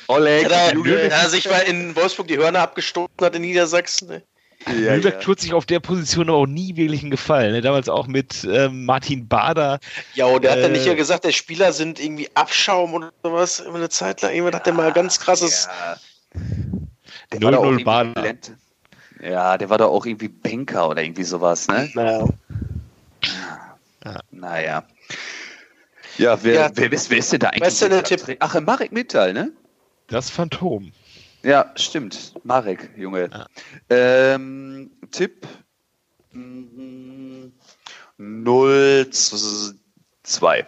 [0.07, 4.07] Oleg, Ja, da, Nürnberg- da sich mal in Wolfsburg die Hörner abgestoßen hat in Niedersachsen.
[4.07, 4.23] Ne?
[4.67, 5.19] ja, Nürnberg ja.
[5.19, 7.51] tut sich auf der Position auch nie wirklich einen Gefallen.
[7.53, 7.61] Ne?
[7.61, 9.79] Damals auch mit ähm, Martin Bader.
[10.15, 10.77] Ja, und der hat dann Äh.
[10.77, 13.59] nicht ja gesagt, der Spieler sind irgendwie Abschaum oder sowas.
[13.59, 14.33] Immer eine Zeit lang.
[14.33, 15.67] Irgendwann hat der mal ganz krasses.
[16.33, 16.41] Ja.
[17.31, 18.13] Der war doch auch 0-0 irgendwie Baden.
[18.15, 18.51] Talent.
[19.23, 21.89] Ja, der war doch auch irgendwie Banker oder irgendwie sowas, ne?
[21.93, 22.27] Naja.
[24.31, 24.83] Naja.
[26.17, 26.71] Ja, wer, Ja.
[26.73, 27.79] wer, ist, wer ist denn da eigentlich?
[27.79, 28.37] Der Tipp?
[28.39, 29.51] Ach, Marek Mittal, ne?
[30.07, 30.91] Das Phantom.
[31.43, 32.33] Ja, stimmt.
[32.43, 33.29] Marek, Junge.
[33.31, 33.47] Ja.
[33.89, 35.47] Ähm, Tipp
[36.31, 37.47] mm,
[38.17, 39.73] 0 zu
[40.23, 40.67] 2.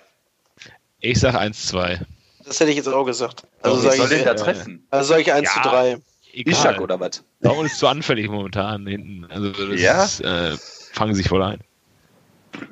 [0.99, 1.99] Ich sag 1-2.
[2.45, 3.43] Das hätte ich jetzt auch gesagt.
[3.61, 4.85] Also Doch, sage soll ich, da treffen?
[4.89, 5.69] also sag ich 1 zu Ja.
[5.69, 5.97] 3.
[6.33, 7.23] Ishak oder was?
[7.41, 9.25] Dortmund ist zu anfällig momentan hinten.
[9.31, 10.03] Also das Ja?
[10.03, 10.55] ist, äh,
[10.93, 11.59] fangen sich voll ein.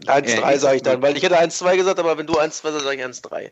[0.07, 2.27] 1 Ja, 3 ich- sage ich dann, weil ich hätte 1 2 gesagt, aber wenn
[2.27, 3.51] du 1 2 sagst, sage ich 1 3.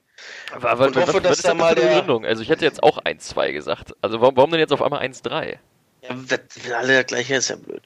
[0.54, 2.26] Aber, Und hoffe, dass ist da mal der- Begründung?
[2.26, 3.94] Also ich hätte jetzt auch 1-2 gesagt.
[4.02, 5.60] Also warum, warum denn jetzt auf einmal 1-3?
[6.02, 7.82] Ja, wenn alle das gleiche ist ja blöd.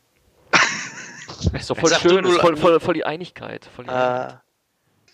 [1.54, 3.70] Ist doch voll schön, du voll, voll, voll die Einigkeit.
[3.76, 4.40] Voll die Einigkeit.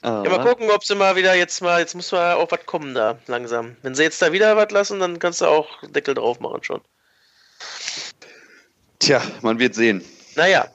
[0.04, 0.22] Ah.
[0.24, 2.94] Ja, mal gucken, ob sie mal wieder jetzt mal, jetzt muss mal auch was kommen
[2.94, 3.78] da, langsam.
[3.84, 6.82] Wenn sie jetzt da wieder was lassen, dann kannst du auch Deckel drauf machen schon.
[9.00, 10.04] Tja, man wird sehen.
[10.36, 10.68] Naja,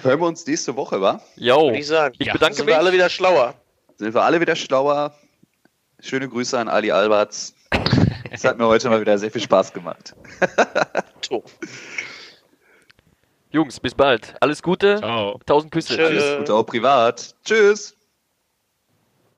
[0.00, 1.20] Hören wir uns nächste Woche, wa?
[1.36, 2.14] Jo, ich sagen.
[2.18, 2.32] ich Ja.
[2.32, 2.74] bedanke sind mich.
[2.74, 3.54] wir alle wieder schlauer.
[3.98, 5.14] Sind wir alle wieder schlauer.
[6.00, 7.54] Schöne Grüße an Ali Alberts.
[8.30, 10.14] Es hat mir heute mal wieder sehr viel Spaß gemacht.
[13.50, 14.34] Jungs, bis bald.
[14.40, 14.96] Alles Gute.
[14.96, 15.38] Ciao.
[15.44, 15.94] Tausend Küsse.
[15.96, 16.24] Tschüss.
[16.24, 16.36] Äh.
[16.38, 17.34] Und auch privat.
[17.44, 17.94] Tschüss.